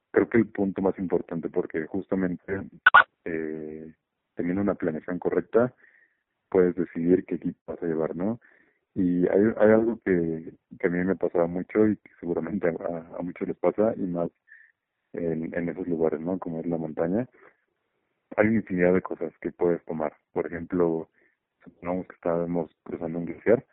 creo 0.10 0.28
que 0.28 0.40
el 0.40 0.48
punto 0.48 0.82
más 0.82 0.98
importante, 0.98 1.50
porque 1.50 1.86
justamente 1.86 2.64
eh, 3.26 3.94
teniendo 4.34 4.64
una 4.64 4.74
planeación 4.74 5.20
correcta, 5.20 5.72
puedes 6.54 6.76
decidir 6.76 7.26
qué 7.26 7.36
equipo 7.36 7.60
vas 7.66 7.82
a 7.82 7.88
llevar, 7.88 8.16
¿no? 8.16 8.40
Y 8.94 9.28
hay, 9.28 9.42
hay 9.58 9.72
algo 9.72 10.00
que, 10.06 10.54
que 10.80 10.88
a 10.88 10.90
mí 10.92 11.04
me 11.04 11.16
pasaba 11.16 11.48
mucho 11.48 11.88
y 11.88 11.98
que 11.98 12.12
seguramente 12.20 12.68
a, 12.70 13.22
muchos 13.24 13.48
les 13.48 13.58
pasa, 13.58 13.94
y 13.98 14.02
más 14.02 14.30
en, 15.14 15.52
en 15.56 15.70
esos 15.70 15.88
lugares, 15.88 16.20
¿no? 16.22 16.38
Como 16.38 16.60
es 16.60 16.68
la 16.68 16.78
montaña. 16.78 17.28
Hay 18.38 18.48
una 18.48 18.58
infinidad 18.58 18.94
de 18.94 19.02
cosas 19.02 19.34
que 19.42 19.52
puedes 19.52 19.84
tomar. 19.86 20.14
Por 20.32 20.46
ejemplo, 20.46 21.10
supongamos 21.64 22.08
que 22.08 22.16
estábamos 22.16 22.70
cruzando 22.84 23.18
un 23.20 23.26
glaciar 23.26 23.66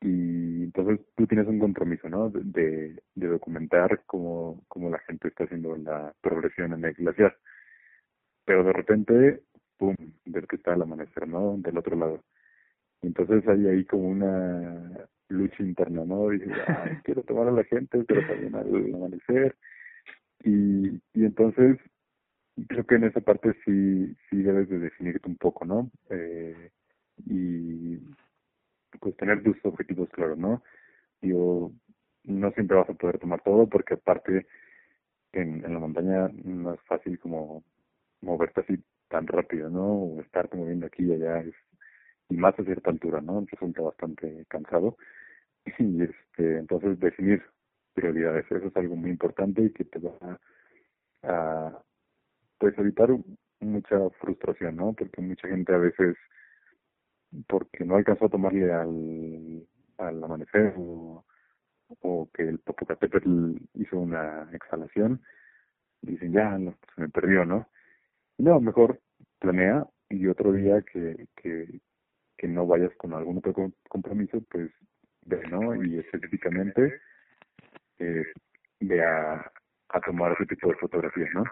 y 0.00 0.64
entonces 0.64 1.00
tú 1.16 1.26
tienes 1.26 1.48
un 1.48 1.58
compromiso, 1.58 2.08
¿no? 2.08 2.30
De, 2.30 3.02
de 3.16 3.26
documentar 3.26 4.02
cómo, 4.06 4.62
cómo 4.68 4.90
la 4.90 5.00
gente 5.00 5.28
está 5.28 5.44
haciendo 5.44 5.76
la 5.76 6.14
progresión 6.20 6.72
en 6.72 6.84
el 6.84 6.94
glaciar. 6.94 7.36
Pero 8.44 8.62
de 8.64 8.72
repente, 8.72 9.42
¡pum!, 9.80 9.96
ver 10.26 10.46
que 10.46 10.56
está 10.56 10.74
el 10.74 10.82
amanecer, 10.82 11.26
¿no? 11.26 11.56
Del 11.56 11.78
otro 11.78 11.96
lado. 11.96 12.22
Entonces 13.02 13.48
hay 13.48 13.66
ahí 13.66 13.84
como 13.86 14.08
una 14.08 15.08
lucha 15.28 15.62
interna, 15.62 16.04
¿no? 16.04 16.32
Y 16.34 16.40
quiero 17.04 17.22
tomar 17.22 17.48
a 17.48 17.52
la 17.52 17.64
gente, 17.64 18.04
pero 18.04 18.20
también 18.26 18.54
al 18.54 18.94
amanecer. 18.94 19.56
Y, 20.44 20.88
y 21.14 21.24
entonces 21.24 21.78
creo 22.68 22.84
que 22.86 22.96
en 22.96 23.04
esa 23.04 23.22
parte 23.22 23.54
sí, 23.64 24.14
sí 24.28 24.42
debes 24.42 24.68
de 24.68 24.80
definirte 24.80 25.26
un 25.28 25.36
poco, 25.36 25.64
¿no? 25.64 25.90
Eh, 26.10 26.70
y 27.26 27.96
pues 29.00 29.16
tener 29.16 29.42
tus 29.42 29.56
objetivos 29.64 30.10
claros, 30.10 30.36
¿no? 30.36 30.62
Yo 31.22 31.72
no 32.24 32.52
siempre 32.52 32.76
vas 32.76 32.90
a 32.90 32.94
poder 32.94 33.18
tomar 33.18 33.42
todo 33.42 33.66
porque 33.66 33.94
aparte 33.94 34.46
en, 35.32 35.64
en 35.64 35.72
la 35.72 35.78
montaña 35.78 36.28
no 36.44 36.74
es 36.74 36.80
fácil 36.82 37.18
como 37.18 37.64
moverte 38.20 38.60
así 38.60 38.82
tan 39.10 39.26
rápido, 39.26 39.68
¿no? 39.68 39.86
O 39.86 40.20
estarte 40.22 40.56
moviendo 40.56 40.86
aquí 40.86 41.04
y 41.04 41.12
allá 41.12 41.40
es, 41.40 41.54
y 42.30 42.36
más 42.36 42.58
a 42.58 42.64
cierta 42.64 42.90
altura, 42.90 43.20
¿no? 43.20 43.44
Resulta 43.50 43.82
bastante 43.82 44.46
cansado. 44.48 44.96
Y 45.78 46.02
este, 46.02 46.58
entonces 46.58 46.98
definir 46.98 47.42
prioridades, 47.94 48.46
eso 48.50 48.66
es 48.68 48.76
algo 48.76 48.96
muy 48.96 49.10
importante 49.10 49.62
y 49.62 49.72
que 49.72 49.84
te 49.84 49.98
va 49.98 50.40
a, 51.22 51.82
pues 52.58 52.76
evitar 52.78 53.10
mucha 53.60 54.10
frustración, 54.20 54.76
¿no? 54.76 54.94
Porque 54.94 55.20
mucha 55.20 55.48
gente 55.48 55.74
a 55.74 55.78
veces 55.78 56.16
porque 57.46 57.84
no 57.84 57.96
alcanzó 57.96 58.26
a 58.26 58.30
tomarle 58.30 58.72
al, 58.72 59.66
al 59.98 60.24
amanecer 60.24 60.74
o, 60.78 61.24
o 62.00 62.30
que 62.32 62.42
el 62.48 62.58
Popocatépetl 62.60 63.56
hizo 63.74 63.98
una 63.98 64.48
exhalación, 64.52 65.22
dicen 66.02 66.32
ya, 66.32 66.58
no, 66.58 66.74
se 66.94 67.02
me 67.02 67.08
perdió, 67.08 67.44
¿no? 67.44 67.68
No, 68.40 68.60
mejor 68.60 68.98
planea 69.38 69.84
y 70.08 70.26
otro 70.26 70.52
día 70.52 70.82
que, 70.82 71.26
que, 71.36 71.66
que 72.36 72.48
no 72.48 72.66
vayas 72.66 72.90
con 72.96 73.12
algún 73.12 73.38
otro 73.38 73.54
compromiso, 73.88 74.42
pues 74.50 74.70
ve, 75.26 75.42
¿no? 75.50 75.74
Y 75.84 75.98
específicamente 75.98 77.00
eh, 77.98 78.24
ve 78.80 79.04
a, 79.04 79.52
a 79.90 80.00
tomar 80.00 80.32
ese 80.32 80.46
tipo 80.46 80.68
de 80.68 80.74
fotografías, 80.76 81.28
¿no? 81.34 81.44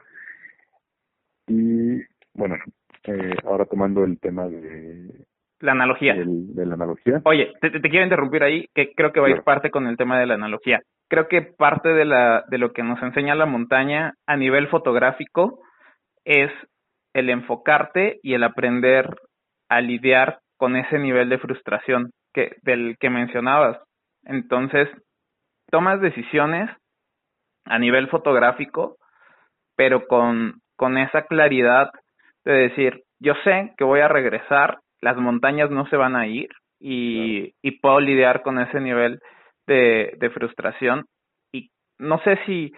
Y 1.47 2.03
bueno, 2.33 2.57
eh, 3.05 3.35
ahora 3.45 3.67
tomando 3.67 4.05
el 4.05 4.19
tema 4.19 4.49
de 4.49 5.27
la 5.61 5.73
analogía. 5.73 6.15
de 6.15 6.67
la 6.67 6.75
analogía. 6.75 7.21
Oye, 7.25 7.53
te, 7.61 7.71
te, 7.71 7.91
quiero 7.91 8.05
interrumpir 8.05 8.43
ahí, 8.43 8.67
que 8.75 8.93
creo 8.95 9.13
que 9.13 9.21
va 9.21 9.27
a 9.27 9.31
ir 9.31 9.43
parte 9.43 9.71
con 9.71 9.87
el 9.87 9.97
tema 9.97 10.19
de 10.19 10.27
la 10.27 10.35
analogía. 10.35 10.81
Creo 11.09 11.29
que 11.29 11.43
parte 11.43 11.89
de, 11.89 12.05
la, 12.05 12.45
de 12.49 12.59
lo 12.59 12.73
que 12.73 12.83
nos 12.83 13.03
enseña 13.03 13.35
la 13.35 13.47
montaña 13.47 14.15
a 14.27 14.37
nivel 14.37 14.69
fotográfico 14.69 15.61
es 16.25 16.51
el 17.19 17.31
enfocarte 17.31 18.21
y 18.23 18.35
el 18.35 18.45
aprender 18.45 19.17
a 19.69 19.81
lidiar 19.81 20.39
con 20.57 20.77
ese 20.77 20.99
nivel 20.99 21.29
de 21.29 21.39
frustración 21.39 22.11
que, 22.33 22.57
del 22.63 22.97
que 22.99 23.11
mencionabas. 23.11 23.79
Entonces, 24.25 24.89
tomas 25.71 26.01
decisiones 26.01 26.71
a 27.65 27.79
nivel 27.79 28.09
fotográfico, 28.09 28.97
pero 29.77 30.07
con, 30.07 30.61
con 30.77 30.99
esa 30.99 31.27
claridad 31.27 31.91
de 32.45 32.53
decir, 32.53 33.03
yo 33.21 33.35
sé 33.45 33.73
que 33.77 33.85
voy 33.85 34.01
a 34.01 34.09
regresar 34.09 34.79
las 35.01 35.17
montañas 35.17 35.71
no 35.71 35.87
se 35.89 35.97
van 35.97 36.17
a 36.17 36.27
ir 36.27 36.49
y, 36.81 37.53
y 37.63 37.79
puedo 37.81 38.01
lidiar 38.01 38.43
con 38.43 38.59
ese 38.59 38.81
nivel 38.81 39.21
de, 39.67 40.15
de 40.19 40.31
frustración. 40.31 41.05
Y 41.53 41.71
no 41.99 42.21
sé 42.23 42.39
si, 42.47 42.73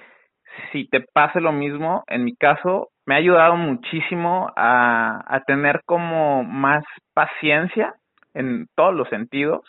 si 0.73 0.89
te 0.89 1.05
pase 1.13 1.41
lo 1.41 1.53
mismo, 1.53 2.05
en 2.09 2.25
mi 2.25 2.35
caso 2.35 2.91
me 3.11 3.17
ha 3.17 3.19
ayudado 3.19 3.57
muchísimo 3.57 4.53
a, 4.55 5.25
a 5.27 5.41
tener 5.41 5.83
como 5.85 6.45
más 6.45 6.85
paciencia 7.13 7.97
en 8.35 8.69
todos 8.77 8.95
los 8.95 9.09
sentidos, 9.09 9.63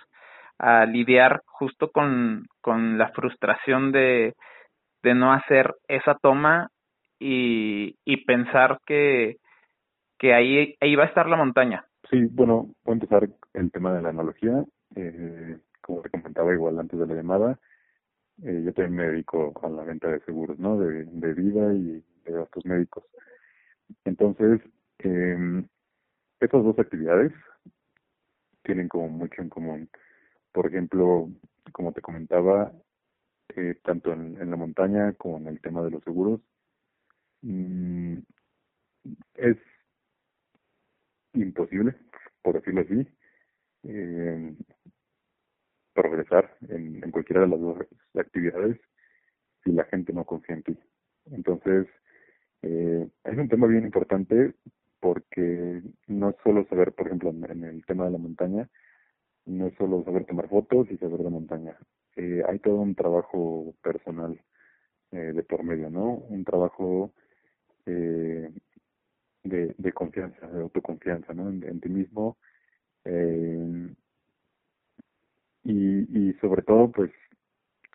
a 0.60 0.86
lidiar 0.86 1.42
justo 1.48 1.90
con, 1.90 2.46
con 2.62 3.00
la 3.00 3.10
frustración 3.14 3.92
de, 3.92 4.36
de 5.02 5.16
no 5.16 5.34
hacer 5.34 5.74
esa 5.88 6.14
toma 6.22 6.70
y, 7.20 7.96
y 8.06 8.26
pensar 8.26 8.78
que, 8.86 9.38
que 10.20 10.36
ahí, 10.36 10.76
ahí 10.80 10.96
va 10.96 11.06
a 11.06 11.08
estar 11.08 11.28
la 11.28 11.36
montaña. 11.36 11.84
Sí, 12.12 12.28
bueno, 12.30 12.68
voy 12.86 12.92
a 12.92 12.94
empezar 12.94 13.28
el 13.56 13.72
tema 13.72 13.92
de 13.92 14.04
la 14.04 14.10
analogía. 14.10 14.64
Eh, 14.96 15.58
como 15.82 16.04
te 16.04 16.12
comentaba 16.12 16.54
igual 16.54 16.78
antes 16.78 17.00
de 17.00 17.08
la 17.08 17.16
llamada, 17.16 17.58
eh, 18.44 18.62
yo 18.64 18.72
también 18.74 18.96
me 18.98 19.08
dedico 19.08 19.52
a 19.64 19.68
la 19.68 19.84
venta 19.84 20.10
de 20.10 20.20
seguros, 20.20 20.60
¿no? 20.60 20.78
De, 20.78 21.06
de 21.06 21.34
vida 21.34 21.74
y 21.74 22.04
de 22.26 22.34
gastos 22.34 22.66
médicos. 22.66 23.04
Entonces, 24.06 24.62
eh, 25.00 25.64
estas 26.40 26.64
dos 26.64 26.78
actividades 26.80 27.32
tienen 28.64 28.88
como 28.88 29.10
mucho 29.10 29.42
en 29.42 29.50
común. 29.50 29.90
Por 30.52 30.68
ejemplo, 30.68 31.30
como 31.72 31.94
te 31.94 32.02
comentaba, 32.02 32.72
eh, 33.56 33.76
tanto 33.84 34.14
en, 34.14 34.50
la 34.50 34.56
montaña 34.56 35.14
como 35.14 35.38
en 35.38 35.48
el 35.48 35.62
tema 35.62 35.82
de 35.84 35.92
los 35.92 36.04
seguros, 36.04 36.42
mmm, 37.42 38.18
es 39.36 39.58
imposible, 41.34 41.96
por 42.42 42.56
decirlo 42.56 42.82
así, 42.82 43.08
eh, 43.84 44.56
progresar 45.94 46.58
en, 46.70 47.04
en 47.04 47.12
cualquiera 47.12 47.42
de 47.42 47.48
las 47.48 47.60
dos 47.60 47.78
actividades 48.16 48.80
si 49.64 49.72
la 49.72 49.86
gente 49.86 50.14
no 50.14 50.26
confía 50.26 50.56
en 50.56 50.64
ti. 50.64 50.78
Entonces, 51.32 51.88
es 53.32 53.38
un 53.38 53.48
tema 53.50 53.68
bien 53.68 53.86
importante 53.86 54.54
porque 55.00 55.82
no 56.08 56.30
es 56.30 56.36
solo 56.44 56.66
saber, 56.68 56.94
por 56.94 57.08
ejemplo, 57.08 57.30
en, 57.32 57.64
el 57.64 57.86
tema 57.86 58.06
de 58.06 58.12
la 58.12 58.18
montaña, 58.18 58.70
no 59.46 59.68
es 59.68 59.76
solo 59.76 60.04
saber 60.04 60.26
tomar 60.26 60.50
fotos 60.50 60.88
y 60.92 60.98
saber 60.98 61.22
de 61.22 61.30
montaña. 61.30 61.78
Eh, 62.16 62.44
hay 62.48 62.60
todo 62.60 62.76
un 62.76 62.94
trabajo 62.94 63.74
personal 63.82 64.40
eh, 65.12 65.34
de 65.34 65.44
por 65.44 65.64
medio, 65.64 65.90
¿no? 65.90 66.16
Un 66.30 66.44
trabajo 66.44 67.14
eh, 67.86 68.52
de, 69.44 69.94
confianza, 69.94 70.48
de 70.48 70.62
autoconfianza, 70.62 71.34
¿no? 71.34 71.50
En, 71.50 71.80
ti 71.80 71.90
mismo. 71.90 72.38
Eh, 73.06 73.96
y 75.64 76.34
sobre 76.42 76.64
todo, 76.64 76.92
pues, 76.92 77.12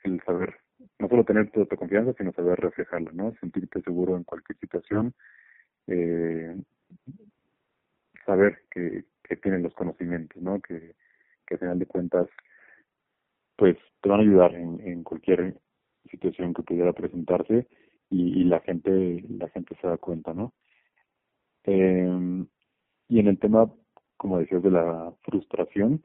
el 0.04 0.20
saber, 0.22 0.56
no 0.98 1.08
solo 1.08 1.24
tener 1.24 1.50
tu 1.50 1.60
autoconfianza, 1.60 2.14
sino 2.14 2.32
saber 2.32 2.58
reflejarla, 2.58 3.10
¿no? 3.12 3.34
Sentirte 3.40 3.82
seguro 3.82 4.16
en 4.16 4.24
cualquier 4.24 4.58
situación, 4.58 5.14
eh, 5.86 6.56
saber 8.24 8.62
que, 8.70 9.04
que 9.22 9.36
tienes 9.36 9.62
los 9.62 9.74
conocimientos, 9.74 10.40
¿no? 10.42 10.60
Que, 10.60 10.94
que 11.46 11.54
al 11.54 11.60
final 11.60 11.78
de 11.78 11.86
cuentas, 11.86 12.28
pues, 13.56 13.76
te 14.00 14.08
van 14.08 14.20
a 14.20 14.22
ayudar 14.22 14.54
en, 14.54 14.80
en 14.80 15.02
cualquier 15.02 15.56
situación 16.10 16.54
que 16.54 16.62
pudiera 16.62 16.92
presentarse 16.92 17.66
y, 18.10 18.44
la 18.44 18.60
gente, 18.60 19.24
la 19.28 19.48
gente 19.48 19.76
se 19.80 19.86
da 19.86 19.96
cuenta, 19.96 20.32
¿no? 20.32 20.54
Eh, 21.64 22.46
y 23.08 23.18
en 23.18 23.26
el 23.26 23.38
tema, 23.38 23.72
como 24.16 24.38
decías, 24.38 24.62
de 24.62 24.70
la 24.70 25.12
frustración, 25.22 26.00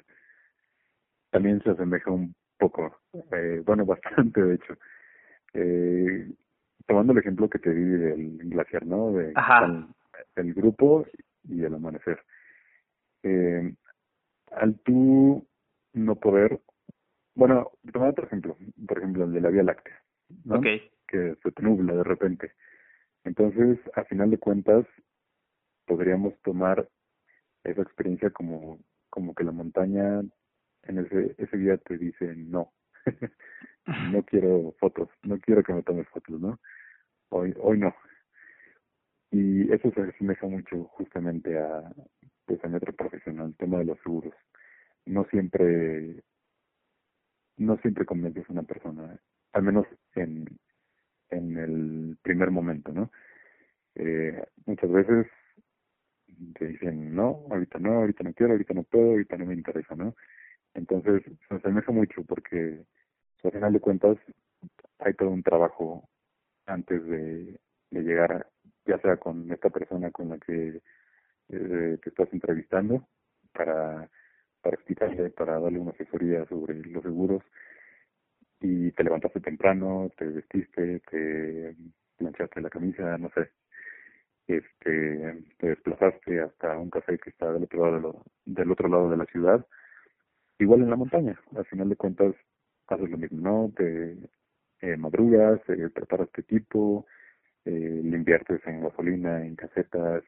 también 1.29 1.61
se 1.63 1.69
asemeja 1.69 2.11
un 2.11 2.35
poco, 2.61 3.01
eh, 3.31 3.61
bueno, 3.65 3.85
bastante 3.93 4.41
de 4.41 4.55
hecho. 4.55 4.77
Eh, 5.53 6.31
tomando 6.85 7.13
el 7.13 7.19
ejemplo 7.19 7.49
que 7.49 7.59
te 7.59 7.73
di 7.73 7.83
del 7.83 8.37
glaciar, 8.49 8.85
¿no? 8.85 9.11
De 9.11 9.33
el, 10.35 10.53
grupo 10.53 11.05
y 11.43 11.63
el 11.63 11.73
amanecer. 11.73 12.23
Eh, 13.23 13.73
al 14.51 14.79
tú 14.79 15.45
no 15.93 16.15
poder, 16.15 16.59
bueno, 17.35 17.71
tomar 17.91 18.09
otro 18.09 18.25
ejemplo, 18.25 18.55
por 18.87 18.97
ejemplo 18.97 19.25
el 19.25 19.33
de 19.33 19.41
la 19.41 19.49
Vía 19.49 19.63
Láctea, 19.63 20.01
¿no? 20.45 20.61
Que 20.61 21.35
se 21.43 21.51
te 21.51 21.63
nubla 21.63 21.95
de 21.95 22.03
repente. 22.03 22.53
Entonces, 23.23 23.79
a 23.95 24.03
final 24.05 24.29
de 24.29 24.37
cuentas, 24.37 24.85
podríamos 25.85 26.33
tomar 26.41 26.87
esa 27.63 27.81
experiencia 27.81 28.29
como, 28.31 28.79
como 29.09 29.33
que 29.35 29.43
la 29.43 29.51
montaña 29.51 30.21
en 30.83 30.99
ese, 30.99 31.35
ese 31.37 31.57
día 31.57 31.77
te 31.77 31.97
dice 31.97 32.33
no, 32.35 32.71
no 34.11 34.23
quiero 34.23 34.73
fotos, 34.79 35.09
no 35.23 35.39
quiero 35.39 35.63
que 35.63 35.73
me 35.73 35.83
tomes 35.83 36.07
fotos, 36.09 36.39
¿no? 36.39 36.59
Hoy, 37.29 37.53
hoy 37.59 37.79
no. 37.79 37.93
Y 39.31 39.71
eso 39.71 39.91
se 39.91 40.01
asemeja 40.01 40.45
mucho 40.47 40.83
justamente 40.85 41.57
a, 41.57 41.91
pues 42.45 42.63
a 42.63 42.67
mi 42.67 42.75
otro 42.75 42.93
profesional, 42.93 43.47
el 43.47 43.55
tema 43.55 43.79
de 43.79 43.85
los 43.85 43.99
seguros. 44.01 44.33
No 45.05 45.25
siempre, 45.25 46.21
no 47.57 47.77
siempre 47.77 48.05
convences 48.05 48.47
a 48.49 48.53
una 48.53 48.63
persona, 48.63 49.17
al 49.53 49.63
menos 49.63 49.87
en, 50.15 50.45
en 51.29 51.57
el 51.57 52.17
primer 52.21 52.51
momento, 52.51 52.91
¿no? 52.91 53.11
Eh, 53.95 54.43
muchas 54.65 54.91
veces 54.91 55.27
te 56.57 56.67
dicen, 56.67 57.15
no, 57.15 57.45
ahorita 57.49 57.79
no, 57.79 57.93
ahorita 57.99 58.23
no 58.23 58.33
quiero, 58.33 58.53
ahorita 58.53 58.73
no 58.73 58.83
puedo, 58.83 59.11
ahorita 59.11 59.37
no 59.37 59.45
me 59.45 59.53
interesa, 59.53 59.95
¿no? 59.95 60.15
Entonces, 60.73 61.23
se 61.47 61.55
asemeja 61.55 61.91
mucho 61.91 62.23
porque, 62.23 62.83
al 63.43 63.51
final 63.51 63.73
de 63.73 63.79
cuentas, 63.79 64.17
hay 64.99 65.13
todo 65.13 65.29
un 65.29 65.43
trabajo 65.43 66.07
antes 66.65 67.05
de, 67.05 67.59
llegar, 67.91 68.47
ya 68.85 68.97
sea 68.99 69.17
con 69.17 69.51
esta 69.51 69.69
persona 69.69 70.11
con 70.11 70.29
la 70.29 70.37
que 70.37 70.81
eh, 71.49 71.97
te 72.01 72.09
estás 72.09 72.29
entrevistando, 72.31 73.07
para, 73.53 74.09
para 74.61 74.75
explicarle, 74.75 75.29
para 75.31 75.59
darle 75.59 75.79
una 75.79 75.91
asesoría 75.91 76.45
sobre 76.45 76.75
los 76.75 77.03
seguros, 77.03 77.43
y 78.61 78.91
te 78.91 79.03
levantaste 79.03 79.41
temprano, 79.41 80.09
te 80.17 80.25
vestiste, 80.25 80.99
te 81.09 81.75
planchaste 82.17 82.61
la 82.61 82.69
camisa, 82.69 83.17
no 83.17 83.29
sé, 83.31 83.51
este, 84.47 85.43
te 85.57 85.67
desplazaste 85.67 86.41
hasta 86.41 86.77
un 86.77 86.89
café 86.89 87.17
que 87.17 87.31
está 87.31 87.51
del 87.51 87.63
otro 87.63 87.91
lado 87.91 88.23
de 88.45 88.53
del 88.53 88.71
otro 88.71 88.87
lado 88.87 89.09
de 89.09 89.17
la 89.17 89.25
ciudad, 89.25 89.65
igual 90.61 90.81
en 90.81 90.89
la 90.89 90.95
montaña, 90.95 91.39
al 91.55 91.65
final 91.65 91.89
de 91.89 91.95
cuentas 91.95 92.35
haces 92.87 93.09
lo 93.09 93.17
mismo, 93.17 93.41
¿no? 93.41 93.73
Te 93.75 94.17
eh, 94.81 94.97
madrugas, 94.97 95.59
eh, 95.69 95.89
preparas 95.93 96.29
tu 96.31 96.41
equipo, 96.41 97.05
eh, 97.65 98.01
le 98.03 98.17
en 98.17 98.81
gasolina, 98.81 99.45
en 99.45 99.55
casetas, 99.55 100.23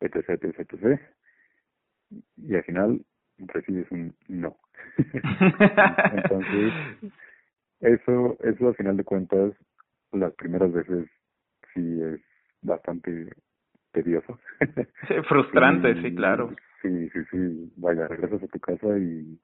etc, 0.00 0.30
etc, 0.30 0.60
etc. 0.60 1.00
Y 2.36 2.54
al 2.54 2.64
final 2.64 3.04
recibes 3.38 3.90
un 3.90 4.14
no. 4.28 4.56
Entonces, 4.98 6.72
eso, 7.80 8.36
eso 8.42 8.68
al 8.68 8.76
final 8.76 8.96
de 8.96 9.04
cuentas, 9.04 9.52
las 10.12 10.32
primeras 10.34 10.72
veces 10.72 11.08
sí 11.74 12.02
es 12.02 12.20
bastante 12.62 13.30
tedioso. 14.02 14.38
frustrante, 15.28 16.00
sí, 16.02 16.14
claro. 16.14 16.54
Sí, 16.82 17.08
sí, 17.10 17.18
sí, 17.30 17.72
vaya, 17.76 18.06
regresas 18.06 18.42
a 18.42 18.46
tu 18.46 18.60
casa 18.60 18.98
y, 18.98 19.38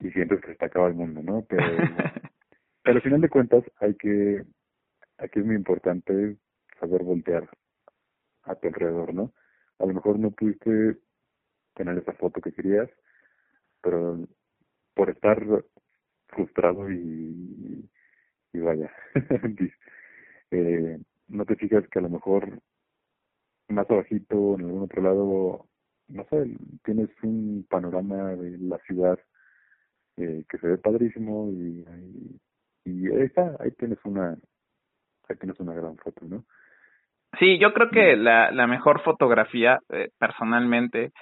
y 0.00 0.10
sientes 0.10 0.40
que 0.40 0.48
se 0.48 0.54
te 0.56 0.64
acaba 0.66 0.88
el 0.88 0.94
mundo, 0.94 1.22
¿no? 1.22 1.46
Pero, 1.48 1.64
pero 2.82 2.96
al 2.96 3.02
final 3.02 3.20
de 3.20 3.28
cuentas 3.30 3.64
hay 3.80 3.94
que, 3.94 4.44
aquí 5.18 5.40
es 5.40 5.46
muy 5.46 5.56
importante 5.56 6.36
saber 6.78 7.02
voltear 7.02 7.48
a 8.42 8.54
tu 8.54 8.68
alrededor, 8.68 9.14
¿no? 9.14 9.32
A 9.78 9.86
lo 9.86 9.94
mejor 9.94 10.18
no 10.18 10.30
pudiste 10.30 10.98
tener 11.74 11.98
esa 11.98 12.12
foto 12.12 12.40
que 12.40 12.52
querías, 12.52 12.90
pero 13.82 14.18
por 14.94 15.10
estar 15.10 15.42
frustrado 16.28 16.90
y, 16.90 17.88
y 18.52 18.58
vaya, 18.58 18.90
eh, 20.50 20.98
no 21.28 21.44
te 21.44 21.56
fijas 21.56 21.88
que 21.88 21.98
a 21.98 22.02
lo 22.02 22.10
mejor 22.10 22.60
más 23.68 23.90
abajito, 23.90 24.54
en 24.54 24.66
algún 24.66 24.82
otro 24.82 25.02
lado, 25.02 25.66
no 26.08 26.24
sé, 26.30 26.56
tienes 26.84 27.08
un 27.22 27.66
panorama 27.68 28.34
de 28.34 28.58
la 28.58 28.78
ciudad 28.78 29.18
eh, 30.16 30.44
que 30.48 30.58
se 30.58 30.68
ve 30.68 30.78
padrísimo 30.78 31.50
y, 31.50 31.84
y, 32.84 33.06
ahí 33.08 33.22
está, 33.22 33.56
ahí 33.60 33.70
tienes 33.72 33.98
una, 34.04 34.36
ahí 35.28 35.36
tienes 35.38 35.58
una 35.60 35.74
gran 35.74 35.96
foto, 35.96 36.24
¿no? 36.26 36.44
Sí, 37.38 37.58
yo 37.58 37.74
creo 37.74 37.90
que 37.90 38.16
la, 38.16 38.50
la 38.50 38.66
mejor 38.66 39.02
fotografía, 39.02 39.80
eh, 39.90 40.08
personalmente, 40.18 41.12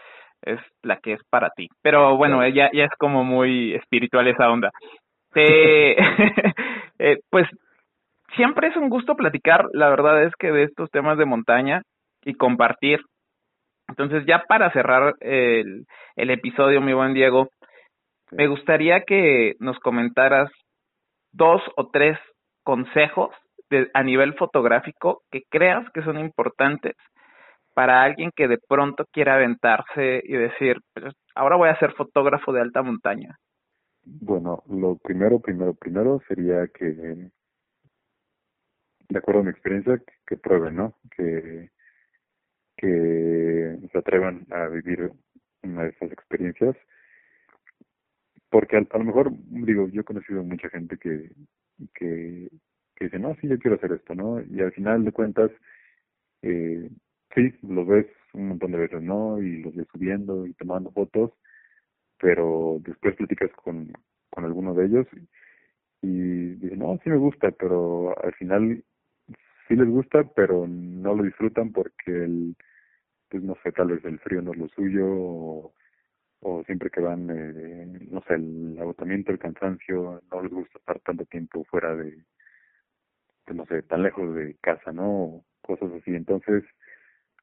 es 0.43 0.61
la 0.83 0.99
que 0.99 1.15
es 1.15 1.21
para 1.31 1.51
ti. 1.51 1.69
Pero 1.83 2.17
bueno, 2.17 2.47
ya, 2.49 2.71
ya 2.73 2.85
es 2.85 2.93
como 2.99 3.25
muy 3.25 3.75
espiritual 3.75 4.29
esa 4.29 4.51
onda. 4.51 4.71
Eh, 7.01 7.19
pues 7.29 7.49
siempre 8.37 8.69
es 8.69 8.77
un 8.77 8.89
gusto 8.89 9.17
platicar, 9.17 9.67
la 9.73 9.89
verdad 9.91 10.23
es 10.23 10.33
que 10.37 10.53
de 10.53 10.63
estos 10.63 10.89
temas 10.93 11.19
de 11.19 11.25
montaña 11.25 11.83
y 12.25 12.35
compartir. 12.35 13.01
Entonces 13.89 14.25
ya 14.27 14.45
para 14.49 14.73
cerrar 14.73 15.15
el, 15.21 15.85
el 16.17 16.31
episodio, 16.31 16.81
mi 16.81 16.93
buen 16.93 17.15
Diego, 17.15 17.49
me 18.31 18.47
gustaría 18.49 19.03
que 19.05 19.55
nos 19.61 19.79
comentaras 19.79 20.51
dos 21.33 21.63
o 21.77 21.91
tres 21.91 22.19
consejos 22.63 23.31
de, 23.71 23.91
a 23.95 24.03
nivel 24.03 24.35
fotográfico 24.35 25.23
que 25.31 25.43
creas 25.51 25.85
que 25.93 26.03
son 26.03 26.19
importantes 26.19 26.95
para 27.75 28.03
alguien 28.03 28.31
que 28.35 28.49
de 28.49 28.59
pronto 28.69 29.05
quiera 29.13 29.35
aventarse 29.35 30.23
y 30.25 30.33
decir, 30.33 30.79
pues, 30.95 31.13
ahora 31.35 31.57
voy 31.57 31.69
a 31.69 31.79
ser 31.79 31.93
fotógrafo 31.93 32.53
de 32.53 32.61
alta 32.61 32.83
montaña? 32.83 33.37
Bueno, 34.05 34.63
lo 34.69 34.97
primero, 34.97 35.41
primero, 35.41 35.75
primero 35.75 36.21
sería 36.29 36.69
que, 36.69 36.87
de 39.09 39.19
acuerdo 39.19 39.41
a 39.41 39.45
mi 39.45 39.51
experiencia, 39.51 40.01
que, 40.27 40.37
prueben, 40.37 40.77
¿no? 40.77 40.95
Que, 41.17 41.71
que 42.77 43.79
se 43.91 43.99
atrevan 43.99 44.47
a 44.51 44.69
vivir 44.69 45.11
una 45.63 45.85
de 45.85 45.91
esas 45.91 46.13
experiencias. 46.13 46.77
Porque 48.51 48.77
a, 48.77 48.99
lo 48.99 49.05
mejor, 49.05 49.33
digo, 49.33 49.89
yo 49.89 50.03
he 50.03 50.05
conocido 50.05 50.43
mucha 50.45 50.69
gente 50.69 50.97
que, 50.99 51.31
que, 51.95 52.49
que 52.95 53.05
dice, 53.07 53.19
no, 53.19 53.35
sí, 53.41 53.49
yo 53.49 53.59
quiero 53.59 53.77
hacer 53.77 53.93
esto, 53.93 54.15
¿no? 54.15 54.41
Y 54.43 54.61
al 54.61 54.73
final 54.73 55.05
de 55.05 55.13
cuentas, 55.13 55.51
eh, 56.43 56.89
sí, 57.35 57.53
los 57.63 57.87
ves 57.87 58.07
un 58.33 58.49
montón 58.49 58.73
de 58.73 58.79
veces, 58.79 59.03
¿no? 59.03 59.41
Y 59.41 59.63
los 59.63 59.75
ves 59.75 59.87
subiendo 59.93 60.47
y 60.47 60.55
tomando 60.55 60.93
fotos, 60.93 61.33
pero 62.19 62.79
después 62.81 63.17
platicas 63.17 63.51
con, 63.53 63.93
con 64.31 64.45
alguno 64.45 64.75
de 64.75 64.87
ellos 64.87 65.07
y 66.03 66.55
dicen, 66.57 66.81
no, 66.81 66.99
sí 67.03 67.11
me 67.11 67.17
gusta, 67.17 67.51
pero 67.53 68.15
al 68.23 68.35
final 68.35 68.85
sí 69.69 69.77
les 69.77 69.89
gusta, 69.89 70.25
pero 70.35 70.67
no 70.69 71.15
lo 71.15 71.23
disfrutan 71.23 71.73
porque 71.73 72.11
el, 72.11 72.57
pues 73.29 73.43
no 73.43 73.57
sé, 73.63 73.73
tal 73.73 73.89
vez 73.89 74.05
el 74.05 74.19
frío 74.21 74.43
no 74.43 74.53
es 74.53 74.59
lo 74.59 74.69
suyo 74.69 75.07
o, 75.09 75.75
o 76.41 76.65
siempre 76.65 76.91
que 76.91 77.01
van, 77.01 77.29
eh, 77.31 78.09
no 78.11 78.23
sé, 78.29 78.35
el 78.35 78.77
agotamiento, 78.81 79.33
el 79.33 79.39
cansancio, 79.39 80.23
no 80.31 80.43
les 80.43 80.53
gusta 80.53 80.79
estar 80.79 81.01
tanto 81.01 81.25
tiempo 81.27 81.65
fuera 81.65 81.95
de, 81.97 82.25
pues 83.45 83.57
no 83.57 83.67
sé, 83.67 83.83
tan 83.83 84.03
lejos 84.03 84.35
de 84.35 84.57
casa, 84.61 84.93
¿no? 84.93 85.45
cosas 85.65 85.91
así. 85.93 86.15
Entonces, 86.15 86.65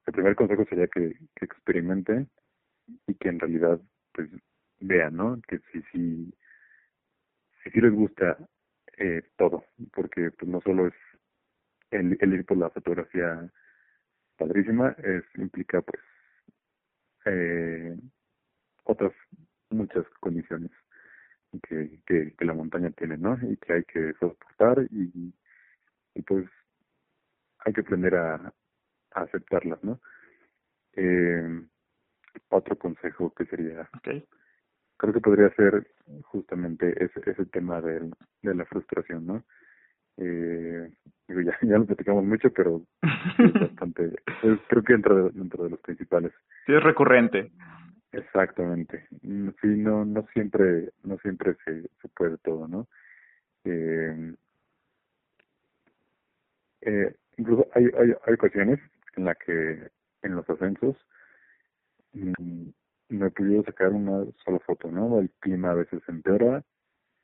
el 0.06 0.14
primer 0.14 0.36
consejo 0.36 0.66
sería 0.66 0.88
que, 0.88 1.14
que 1.36 1.46
experimenten 1.46 2.30
y 3.08 3.16
que 3.16 3.30
en 3.30 3.40
realidad 3.40 3.80
pues 4.14 4.30
vean, 4.80 5.16
¿no? 5.16 5.42
Que 5.48 5.60
si 5.72 5.82
si 5.92 6.34
si, 7.64 7.70
si 7.72 7.82
les 7.82 7.94
gusta 7.94 8.38
eh, 8.98 9.22
todo, 9.38 9.66
porque 9.94 10.32
pues 10.32 10.50
no 10.50 10.62
solo 10.62 10.88
es 10.88 10.94
el, 11.92 12.18
el 12.20 12.34
ir 12.34 12.46
por 12.46 12.58
la 12.58 12.70
fotografía 12.70 13.50
padrísima, 14.38 14.96
es 15.04 15.24
implica 15.36 15.82
pues 15.82 16.02
eh, 17.26 17.96
otras 18.84 19.14
muchas 19.70 20.06
condiciones 20.20 20.72
que, 21.68 22.00
que, 22.06 22.34
que 22.36 22.46
la 22.46 22.54
montaña 22.54 22.90
tiene, 22.92 23.18
¿no? 23.18 23.38
Y 23.42 23.58
que 23.58 23.74
hay 23.74 23.84
que 23.84 24.14
soportar 24.20 24.84
y, 24.90 25.34
y 26.16 26.22
pues 26.24 26.48
hay 27.60 27.74
que 27.74 27.82
aprender 27.82 28.16
a, 28.16 28.36
a 28.36 29.22
aceptarlas, 29.22 29.84
¿no? 29.84 30.00
Eh, 30.94 31.68
otro 32.50 32.78
consejo 32.78 33.34
que 33.34 33.46
sería, 33.46 33.90
creo 34.98 35.14
que 35.14 35.22
podría 35.22 35.50
ser 35.56 35.92
justamente 36.24 36.92
ese, 37.04 37.22
ese 37.30 37.46
tema 37.46 37.82
de, 37.82 38.12
de 38.42 38.56
la 38.56 38.66
frustración, 38.66 39.26
¿no? 39.26 39.44
Eh, 40.18 40.92
digo, 41.28 41.42
ya, 41.42 41.58
ya 41.62 41.78
lo 41.78 41.86
platicamos 41.86 42.24
mucho, 42.24 42.52
pero 42.52 42.82
es 43.02 43.54
bastante, 43.62 44.12
creo 44.68 44.84
que 44.84 44.94
dentro 44.94 45.24
de, 45.26 45.32
dentro 45.32 45.64
de 45.64 45.70
los 45.72 45.80
principales. 45.80 46.32
Sí, 46.66 46.74
es 46.74 46.84
recurrente. 46.84 47.52
Exactamente. 48.12 49.08
Sí, 49.22 49.68
no, 49.68 50.04
no 50.04 50.28
siempre, 50.34 50.92
no 51.04 51.18
siempre 51.20 51.56
se, 51.64 51.84
se 52.02 52.10
puede 52.10 52.38
todo, 52.40 52.68
¿no? 52.68 52.88
Eh, 53.64 54.36
eh, 56.82 57.16
incluso 57.38 57.68
hay, 57.74 57.86
hay, 57.86 58.14
hay 58.26 58.34
ocasiones 58.34 58.80
en 59.16 59.26
la 59.26 59.36
que 59.36 59.90
en 60.24 60.36
los 60.36 60.50
ascensos 60.50 60.98
mm, 62.14 62.70
no 63.10 63.26
he 63.26 63.32
podido 63.32 63.64
sacar 63.64 63.90
una 63.90 64.26
sola 64.44 64.60
foto, 64.60 64.92
¿no? 64.92 65.20
El 65.20 65.30
clima 65.40 65.72
a 65.72 65.76
veces 65.76 66.02
empeora 66.08 66.64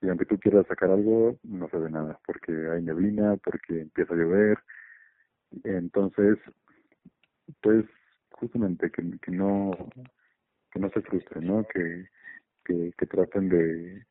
y 0.02 0.10
aunque 0.10 0.26
tú 0.26 0.38
quieras 0.40 0.68
sacar 0.68 0.92
algo, 0.92 1.38
no 1.44 1.70
se 1.70 1.78
ve 1.78 1.90
nada, 1.90 2.20
porque 2.26 2.52
hay 2.52 2.82
neblina, 2.82 3.36
porque 3.38 3.82
empieza 3.82 4.14
a 4.14 4.18
llover. 4.18 4.60
Entonces, 5.64 6.38
pues 7.62 7.86
justamente 8.32 8.92
que, 8.92 9.04
que 9.20 9.32
no 9.32 9.72
que 10.72 10.80
no 10.80 10.90
se 10.92 11.02
frustren, 11.02 11.48
¿no? 11.48 11.66
Que, 11.74 12.08
que, 12.66 12.92
que 12.98 13.06
traten 13.08 13.50
de, 13.50 14.06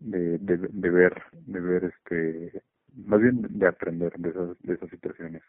de, 0.00 0.38
de, 0.38 0.90
ver, 0.90 1.22
de 1.32 1.60
ver 1.60 1.84
este, 1.84 2.62
más 3.06 3.20
bien 3.20 3.46
de 3.58 3.66
aprender 3.66 4.12
de 4.18 4.30
esas, 4.30 4.58
de 4.62 4.74
esas 4.74 4.90
situaciones 4.90 5.42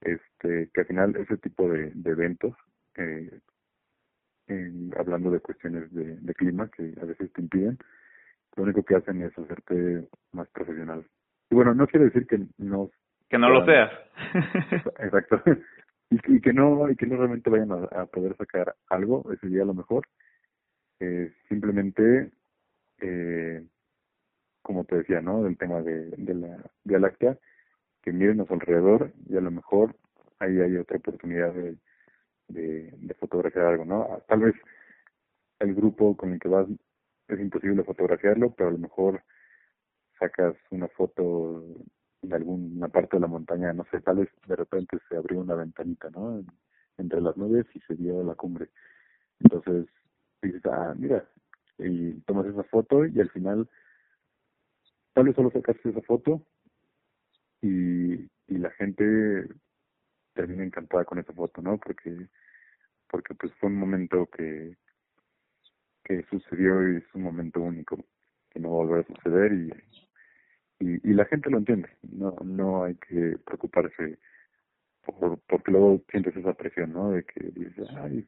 este 0.00 0.68
que 0.74 0.80
al 0.80 0.86
final 0.86 1.16
ese 1.16 1.36
tipo 1.38 1.68
de, 1.68 1.92
de 1.94 2.10
eventos 2.10 2.54
eh, 2.96 3.40
hablando 4.98 5.30
de 5.30 5.40
cuestiones 5.40 5.92
de, 5.92 6.16
de 6.16 6.34
clima 6.34 6.68
que 6.70 6.92
a 7.00 7.04
veces 7.04 7.32
te 7.32 7.40
impiden 7.40 7.78
lo 8.56 8.64
único 8.64 8.82
que 8.82 8.96
hacen 8.96 9.22
es 9.22 9.36
hacerte 9.38 10.08
más 10.32 10.48
profesional. 10.50 11.04
Y 11.50 11.54
bueno 11.54 11.74
no 11.74 11.86
quiere 11.86 12.06
decir 12.06 12.26
que 12.26 12.40
no 12.58 12.90
que 13.28 13.38
no 13.38 13.48
lo 13.48 13.64
seas. 13.64 13.90
Exacto. 14.98 15.42
Y, 16.10 16.36
y, 16.36 16.40
que 16.42 16.52
no 16.52 16.90
y 16.90 16.96
que 16.96 17.06
no 17.06 17.16
realmente 17.16 17.48
vayan 17.48 17.72
a, 17.72 18.04
poder 18.04 18.36
sacar 18.36 18.76
algo 18.90 19.24
ese 19.32 19.46
día 19.46 19.62
a 19.62 19.66
lo 19.66 19.72
mejor. 19.72 20.06
Eh, 21.00 21.32
simplemente, 21.48 22.30
eh, 23.00 23.66
como 24.60 24.84
te 24.84 24.96
decía, 24.96 25.22
¿no? 25.22 25.42
Del 25.44 25.56
tema 25.56 25.80
de, 25.80 26.10
de 26.10 26.34
la 26.34 26.58
Vía 26.84 26.98
Láctea, 26.98 27.38
que 28.02 28.12
miren 28.12 28.42
a 28.42 28.44
su 28.44 28.52
alrededor 28.52 29.12
y 29.26 29.38
a 29.38 29.40
lo 29.40 29.50
mejor 29.50 29.96
ahí 30.38 30.60
hay 30.60 30.76
otra 30.76 30.98
oportunidad 30.98 31.54
de, 31.54 31.76
de, 32.48 32.92
de 32.94 33.14
fotografiar 33.14 33.64
algo, 33.64 33.86
¿no? 33.86 34.22
Tal 34.28 34.40
vez 34.40 34.54
el 35.60 35.74
grupo 35.74 36.16
con 36.16 36.34
el 36.34 36.38
que 36.38 36.48
vas 36.48 36.66
es 37.28 37.40
imposible 37.40 37.84
fotografiarlo, 37.84 38.54
pero 38.54 38.68
a 38.68 38.72
lo 38.72 38.78
mejor 38.78 39.22
sacas 40.18 40.54
una 40.70 40.88
foto 40.88 41.64
de 42.22 42.36
alguna 42.36 42.88
parte 42.88 43.16
de 43.16 43.20
la 43.20 43.26
montaña, 43.26 43.72
no 43.72 43.84
sé, 43.90 44.00
tal 44.00 44.18
vez 44.18 44.28
de 44.46 44.56
repente 44.56 44.98
se 45.08 45.16
abrió 45.16 45.40
una 45.40 45.54
ventanita, 45.54 46.10
¿no? 46.10 46.44
Entre 46.98 47.20
las 47.20 47.36
nubes 47.36 47.66
y 47.74 47.80
se 47.80 47.94
vio 47.94 48.22
la 48.22 48.34
cumbre. 48.34 48.68
Entonces 49.40 49.86
dices, 50.40 50.62
ah, 50.66 50.94
mira, 50.96 51.28
y 51.78 52.12
tomas 52.22 52.46
esa 52.46 52.62
foto 52.64 53.04
y 53.06 53.20
al 53.20 53.30
final 53.30 53.68
tal 55.14 55.24
vez 55.24 55.34
solo 55.34 55.50
sacaste 55.50 55.90
esa 55.90 56.02
foto 56.02 56.46
y, 57.60 58.14
y 58.14 58.58
la 58.58 58.70
gente 58.72 59.48
termina 60.34 60.64
encantada 60.64 61.04
con 61.04 61.18
esa 61.18 61.32
foto, 61.32 61.60
¿no? 61.62 61.78
Porque 61.78 62.28
porque 63.12 63.34
pues 63.34 63.52
fue 63.60 63.68
un 63.68 63.76
momento 63.76 64.26
que 64.26 64.76
que 66.04 66.22
sucedió 66.30 66.92
y 66.92 66.96
es 66.96 67.14
un 67.14 67.22
momento 67.22 67.60
único 67.60 67.96
que 68.50 68.60
no 68.60 68.70
va 68.70 68.74
a 68.74 68.86
volver 68.86 69.04
a 69.04 69.14
suceder 69.14 69.52
y, 69.52 69.72
y, 70.80 71.10
y 71.10 71.14
la 71.14 71.24
gente 71.26 71.50
lo 71.50 71.58
entiende. 71.58 71.88
No 72.02 72.36
no 72.44 72.84
hay 72.84 72.94
que 72.96 73.36
preocuparse 73.44 74.18
por 75.04 75.38
porque 75.48 75.72
luego 75.72 76.02
sientes 76.10 76.36
esa 76.36 76.54
presión 76.54 76.92
no 76.92 77.10
de 77.10 77.24
que 77.24 77.40
dices 77.54 77.88
ay 77.96 78.24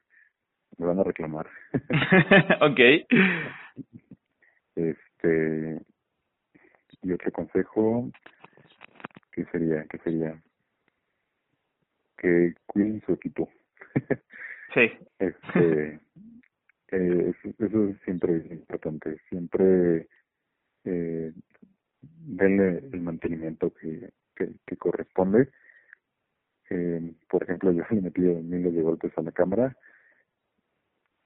me 0.79 0.87
van 0.87 0.99
a 0.99 1.05
reclamar 1.05 1.47
okay 2.61 3.07
este 4.75 5.81
y 7.03 7.13
otro 7.13 7.31
consejo 7.33 8.11
que 9.31 9.45
sería 9.47 9.85
que 9.85 9.99
sería 9.99 10.43
que 12.17 12.55
cuiden 12.67 13.03
su 13.05 13.13
equipo. 13.13 13.51
Sí. 14.73 14.91
Este 15.19 16.01
eh, 16.95 17.35
eso, 17.59 17.89
es 17.89 18.01
siempre 18.05 18.37
importante, 18.51 19.19
siempre 19.29 20.09
eh, 20.85 21.33
denle 22.01 22.79
el 22.93 23.01
mantenimiento 23.01 23.73
que, 23.75 24.13
que, 24.37 24.77
corresponde. 24.77 25.51
Eh, 26.71 27.15
por 27.29 27.43
ejemplo, 27.43 27.73
yo 27.73 27.83
le 27.91 28.01
metí 28.01 28.21
miles 28.21 28.75
de 28.75 28.83
golpes 28.83 29.13
a 29.19 29.23
la 29.23 29.33
cámara, 29.33 29.77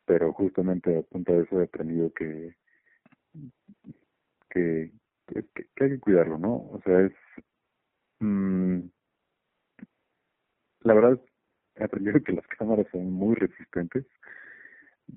pero 0.07 0.33
justamente 0.33 0.96
a 0.96 1.02
punto 1.02 1.33
de 1.35 1.42
eso 1.42 1.61
he 1.61 1.64
aprendido 1.64 2.12
que, 2.14 2.57
que, 4.48 4.92
que, 5.26 5.85
hay 5.85 5.90
que 5.90 6.00
cuidarlo, 6.00 6.38
¿no? 6.38 6.54
O 6.54 6.81
sea, 6.85 7.00
es... 7.00 7.12
Mm, 8.20 8.88
la 10.81 10.94
verdad, 10.94 11.20
he 11.74 11.85
aprendido 11.85 12.22
que 12.24 12.33
las 12.33 12.46
cámaras 12.46 12.87
son 12.90 13.12
muy 13.12 13.35
resistentes 13.35 14.07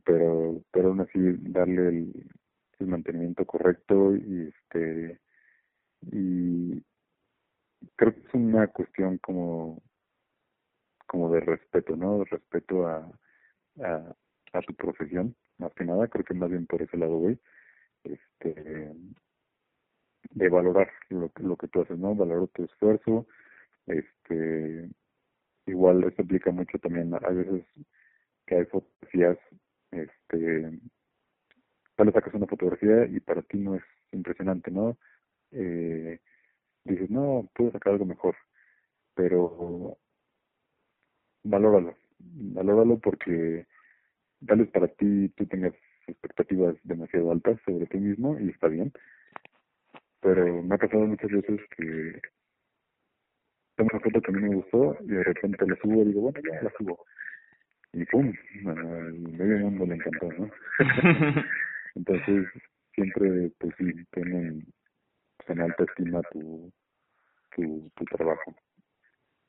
pero 0.06 0.64
pero 0.72 0.90
aún 0.90 1.02
así 1.02 1.20
darle 1.52 1.90
el, 1.90 2.32
mantenimiento 2.80 3.46
correcto 3.46 4.16
y 4.16 4.48
este 4.48 5.20
y 6.12 6.82
creo 7.96 8.16
que 8.16 8.22
es 8.22 8.34
una 8.34 8.66
cuestión 8.70 9.20
como 9.20 9.84
como 11.06 11.32
de 11.32 11.42
respeto 11.42 11.96
no 11.96 12.18
de 12.20 12.26
respeto 12.26 12.88
a, 12.88 13.08
a 13.84 14.16
a 14.54 14.62
tu 14.62 14.74
profesión 14.74 15.36
más 15.60 15.72
que 15.76 15.86
nada 15.86 16.08
creo 16.08 16.26
que 16.26 16.34
más 16.34 16.50
bien 16.50 16.66
por 16.66 16.82
ese 16.82 16.98
lado 16.98 17.20
voy 17.20 17.40
este 18.04 18.96
de 20.32 20.50
valorar 20.50 20.90
lo, 21.10 21.32
lo 21.36 21.56
que 21.56 21.68
tú 21.68 21.82
haces 21.82 22.00
no 22.00 22.16
valorar 22.16 22.48
tu 22.48 22.64
esfuerzo 22.64 23.28
este 23.86 24.90
igual 25.68 26.04
esto 26.04 26.24
aplica 26.24 26.52
mucho 26.52 26.80
también 26.80 27.14
a 27.14 27.20
veces 27.30 27.64
que 28.48 28.56
hay 28.56 28.66
fotografías 28.66 29.38
este 29.92 30.72
tal 31.96 32.08
vez 32.08 32.16
sacas 32.16 32.34
una 32.34 32.48
fotografía 32.48 33.06
y 33.06 33.20
para 33.20 33.42
ti 33.44 33.58
no 33.58 33.76
es 33.76 33.84
impresionante, 34.12 34.72
¿no? 34.72 34.98
Eh, 35.52 36.20
dices, 36.84 37.10
no, 37.10 37.50
puedo 37.54 37.72
sacar 37.72 37.94
algo 37.94 38.06
mejor, 38.06 38.36
pero 39.14 39.98
valóralo, 41.44 41.96
valóralo 42.20 43.00
porque 43.00 43.68
tal 44.48 44.60
vez 44.60 44.72
para 44.72 44.88
ti 44.88 45.30
tú 45.36 45.46
tengas 45.46 45.74
expectativas 46.08 46.76
demasiado 46.84 47.32
altas 47.32 47.60
sobre 47.66 47.86
ti 47.86 47.98
mismo 47.98 48.40
y 48.40 48.50
está 48.50 48.68
bien, 48.68 48.92
pero 50.22 50.64
me 50.64 50.76
ha 50.76 50.78
pasado 50.78 51.06
muchas 51.06 51.30
veces 51.30 51.60
que 51.78 52.22
tengo 53.76 53.90
una 53.94 54.00
foto 54.02 54.22
que 54.22 54.32
a 54.32 54.34
mí 54.34 54.42
me 54.42 54.56
gustó 54.56 54.98
y 55.02 55.08
de 55.08 55.24
repente 55.24 55.68
la 55.68 55.76
subo 55.76 56.02
y 56.02 56.06
digo, 56.06 56.22
bueno, 56.22 56.40
ya 56.44 56.62
la 56.62 56.74
subo 56.78 57.06
y 57.94 58.06
pum, 58.06 58.34
medio 58.64 59.58
mundo 59.60 59.86
le 59.86 59.96
encantó, 59.96 60.30
¿no? 60.32 60.50
Entonces, 61.96 62.48
siempre, 62.94 63.52
pues 63.60 63.74
sí, 63.78 63.92
tienen 64.12 64.64
en 65.48 65.62
alta 65.62 65.84
estima 65.84 66.22
tu, 66.32 66.72
tu, 67.56 67.92
tu 67.96 68.06
trabajo. 68.06 68.56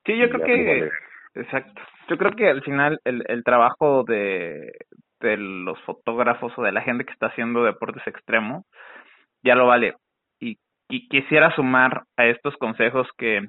Sí, 0.05 0.19
yo 0.19 0.29
creo 0.31 0.45
que, 0.45 0.91
exacto, 1.35 1.81
yo 2.09 2.19
creo 2.19 2.33
que 2.33 2.49
al 2.49 2.63
final 2.63 3.01
el, 3.05 3.25
el 3.29 3.45
trabajo 3.45 4.03
de, 4.03 4.73
de 5.21 5.37
los 5.37 5.81
fotógrafos 5.83 6.53
o 6.57 6.63
de 6.63 6.73
la 6.73 6.83
gente 6.83 7.05
que 7.05 7.13
está 7.13 7.27
haciendo 7.27 7.65
deportes 7.65 8.05
extremos 8.07 8.65
ya 9.43 9.55
lo 9.55 9.67
vale. 9.67 9.95
Y, 10.41 10.59
y 10.89 11.09
quisiera 11.09 11.55
sumar 11.55 12.05
a 12.17 12.27
estos 12.27 12.57
consejos 12.57 13.09
que 13.17 13.41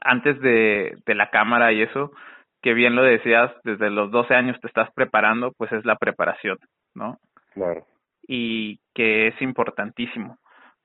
antes 0.00 0.40
de, 0.40 0.96
de 1.06 1.14
la 1.14 1.30
cámara 1.30 1.72
y 1.72 1.82
eso, 1.82 2.12
que 2.66 2.74
bien 2.74 2.96
lo 2.96 3.04
decías, 3.04 3.52
desde 3.62 3.90
los 3.90 4.10
12 4.10 4.34
años 4.34 4.60
te 4.60 4.66
estás 4.66 4.90
preparando, 4.92 5.52
pues 5.56 5.70
es 5.70 5.84
la 5.84 5.94
preparación, 5.94 6.58
¿no? 6.96 7.16
Claro. 7.54 7.86
Y 8.26 8.80
que 8.92 9.28
es 9.28 9.40
importantísimo. 9.40 10.38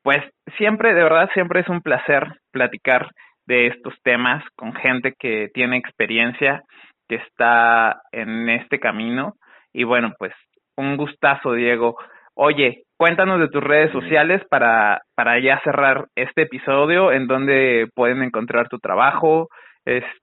Pues 0.03 0.23
siempre, 0.57 0.93
de 0.93 1.01
verdad, 1.01 1.27
siempre 1.33 1.61
es 1.61 1.69
un 1.69 1.81
placer 1.81 2.35
platicar 2.51 3.09
de 3.47 3.65
estos 3.65 3.95
temas 4.03 4.43
con 4.55 4.75
gente 4.75 5.15
que 5.17 5.49
tiene 5.55 5.77
experiencia, 5.77 6.61
que 7.09 7.15
está 7.15 8.03
en 8.11 8.47
este 8.49 8.79
camino. 8.79 9.33
Y 9.73 9.83
bueno, 9.83 10.13
pues 10.19 10.33
un 10.77 10.97
gustazo, 10.97 11.53
Diego. 11.53 11.97
Oye, 12.35 12.83
cuéntanos 12.95 13.39
de 13.39 13.49
tus 13.49 13.63
redes 13.63 13.91
sociales 13.91 14.43
para, 14.51 15.01
para 15.15 15.39
ya 15.39 15.59
cerrar 15.63 16.05
este 16.13 16.43
episodio, 16.43 17.11
en 17.11 17.25
donde 17.25 17.87
pueden 17.95 18.21
encontrar 18.21 18.69
tu 18.69 18.77
trabajo, 18.77 19.47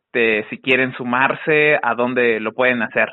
este, 0.09 0.49
si 0.49 0.61
quieren 0.62 0.92
sumarse, 0.92 1.79
a 1.83 1.94
dónde 1.94 2.40
lo 2.40 2.55
pueden 2.55 2.83
hacer. 2.83 3.09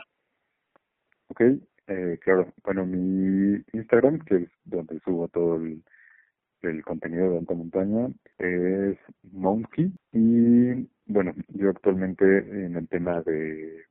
Ok, 1.27 1.41
eh, 1.87 2.19
claro. 2.21 2.53
Bueno, 2.63 2.85
mi 2.85 3.61
Instagram, 3.73 4.19
que 4.19 4.35
es 4.35 4.49
donde 4.63 4.99
subo 5.01 5.27
todo 5.27 5.57
el, 5.57 5.83
contenido 6.83 7.31
de 7.31 7.37
alta 7.39 7.53
montaña, 7.53 8.07
es 8.39 8.97
Monkey. 9.31 9.91
Y 10.13 10.87
bueno, 11.05 11.33
yo 11.49 11.69
actualmente 11.69 12.25
en 12.39 12.75
el 12.75 12.87
tema 12.87 13.21
de, 13.21 13.83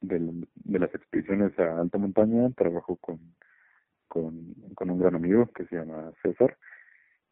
de, 0.00 0.46
de 0.54 0.78
las 0.78 0.94
expediciones 0.94 1.58
a 1.58 1.80
alta 1.80 1.98
montaña 1.98 2.48
trabajo 2.56 2.96
con, 2.96 3.18
con, 4.06 4.54
con 4.76 4.90
un 4.90 5.00
gran 5.00 5.16
amigo 5.16 5.46
que 5.52 5.64
se 5.66 5.76
llama 5.76 6.12
César 6.22 6.56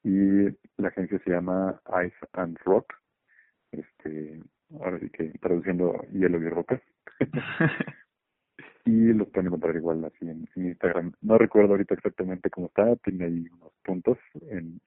y 0.02 0.46
la 0.76 0.88
agencia 0.88 1.20
se 1.20 1.30
llama 1.30 1.80
Ice 2.04 2.26
and 2.32 2.58
Rock 2.64 2.92
este, 3.72 4.40
ahora 4.80 4.98
sí 4.98 5.10
que 5.10 5.30
traduciendo 5.40 6.02
hielo 6.12 6.38
y 6.38 6.48
roca. 6.48 6.80
y 8.84 9.12
los 9.12 9.28
pueden 9.28 9.48
encontrar 9.48 9.76
igual 9.76 10.04
así 10.04 10.28
en, 10.28 10.48
Instagram. 10.54 11.12
No 11.20 11.38
recuerdo 11.38 11.72
ahorita 11.72 11.94
exactamente 11.94 12.50
cómo 12.50 12.68
está, 12.68 12.96
tiene 12.96 13.24
ahí 13.24 13.46
unos 13.52 13.72
puntos 13.84 14.18
en 14.50 14.80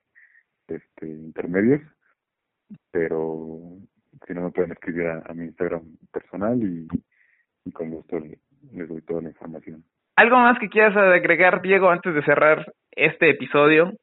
este 0.68 1.08
intermedios, 1.08 1.82
pero 2.92 3.60
si 4.26 4.34
no 4.34 4.42
me 4.42 4.52
pueden 4.52 4.72
escribir 4.72 5.08
a, 5.08 5.34
mi 5.34 5.46
Instagram 5.46 5.84
personal 6.12 6.62
y, 6.62 6.88
y 7.66 7.72
con 7.72 7.92
gusto 7.92 8.20
les 8.20 8.90
doy 8.90 9.02
toda 9.02 9.22
la 9.22 9.30
información. 9.30 9.84
¿Algo 10.16 10.38
más 10.38 10.58
que 10.60 10.70
quieras 10.70 10.96
agregar, 10.96 11.62
Diego, 11.62 11.90
antes 11.90 12.14
de 12.14 12.24
cerrar 12.24 12.74
este 12.92 13.30
episodio? 13.30 13.94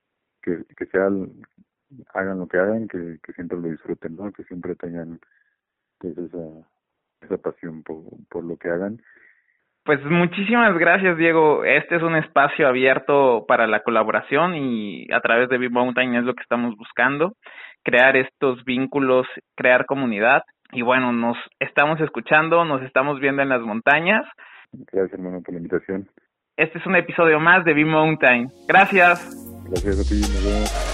Que, 0.43 0.63
que 0.77 0.87
sea 0.87 1.09
hagan 2.15 2.39
lo 2.39 2.47
que 2.47 2.59
hagan, 2.59 2.89
que, 2.89 3.19
que 3.23 3.33
siempre 3.33 3.59
lo 3.59 3.69
disfruten, 3.69 4.17
¿no? 4.17 4.33
Que 4.33 4.45
siempre 4.45 4.75
tengan 4.77 5.21
pues 6.03 6.19
esa, 6.19 6.39
esa 7.23 7.39
pasión 7.39 7.83
por, 7.83 8.03
por 8.29 8.45
lo 8.45 8.57
que 8.57 8.69
hagan. 8.69 9.01
Pues 9.85 10.05
muchísimas 10.05 10.77
gracias, 10.79 11.17
Diego. 11.17 11.65
Este 11.65 11.97
es 11.97 12.03
un 12.03 12.17
espacio 12.17 12.69
abierto 12.69 13.45
para 13.49 13.67
la 13.67 13.83
colaboración 13.83 14.55
y 14.55 15.13
a 15.13 15.21
través 15.21 15.49
de 15.49 15.59
Big 15.59 15.73
Mountain 15.73 16.15
es 16.15 16.25
lo 16.25 16.35
que 16.35 16.43
estamos 16.43 16.77
buscando, 16.77 17.35
crear 17.83 18.17
estos 18.17 18.65
vínculos, 18.65 19.27
crear 19.57 19.87
comunidad. 19.87 20.43
Y 20.73 20.83
bueno, 20.83 21.13
nos 21.13 21.37
estamos 21.59 22.01
escuchando, 22.01 22.65
nos 22.65 22.83
estamos 22.83 23.19
viendo 23.19 23.43
en 23.43 23.49
las 23.49 23.61
montañas. 23.61 24.25
Gracias, 24.73 25.15
hermano, 25.15 25.43
por 25.43 25.55
la 25.55 25.59
invitación. 25.59 26.09
Este 26.57 26.79
es 26.79 26.87
un 26.87 26.95
episodio 26.97 27.41
más 27.41 27.65
de 27.65 27.75
B 27.75 27.85
Mountain. 27.85 28.51
Gracias. 28.69 29.35
Gracias 29.69 30.01
a 30.01 30.09
ti, 30.09 30.21
nos 30.21 30.45
vemos. 30.45 30.92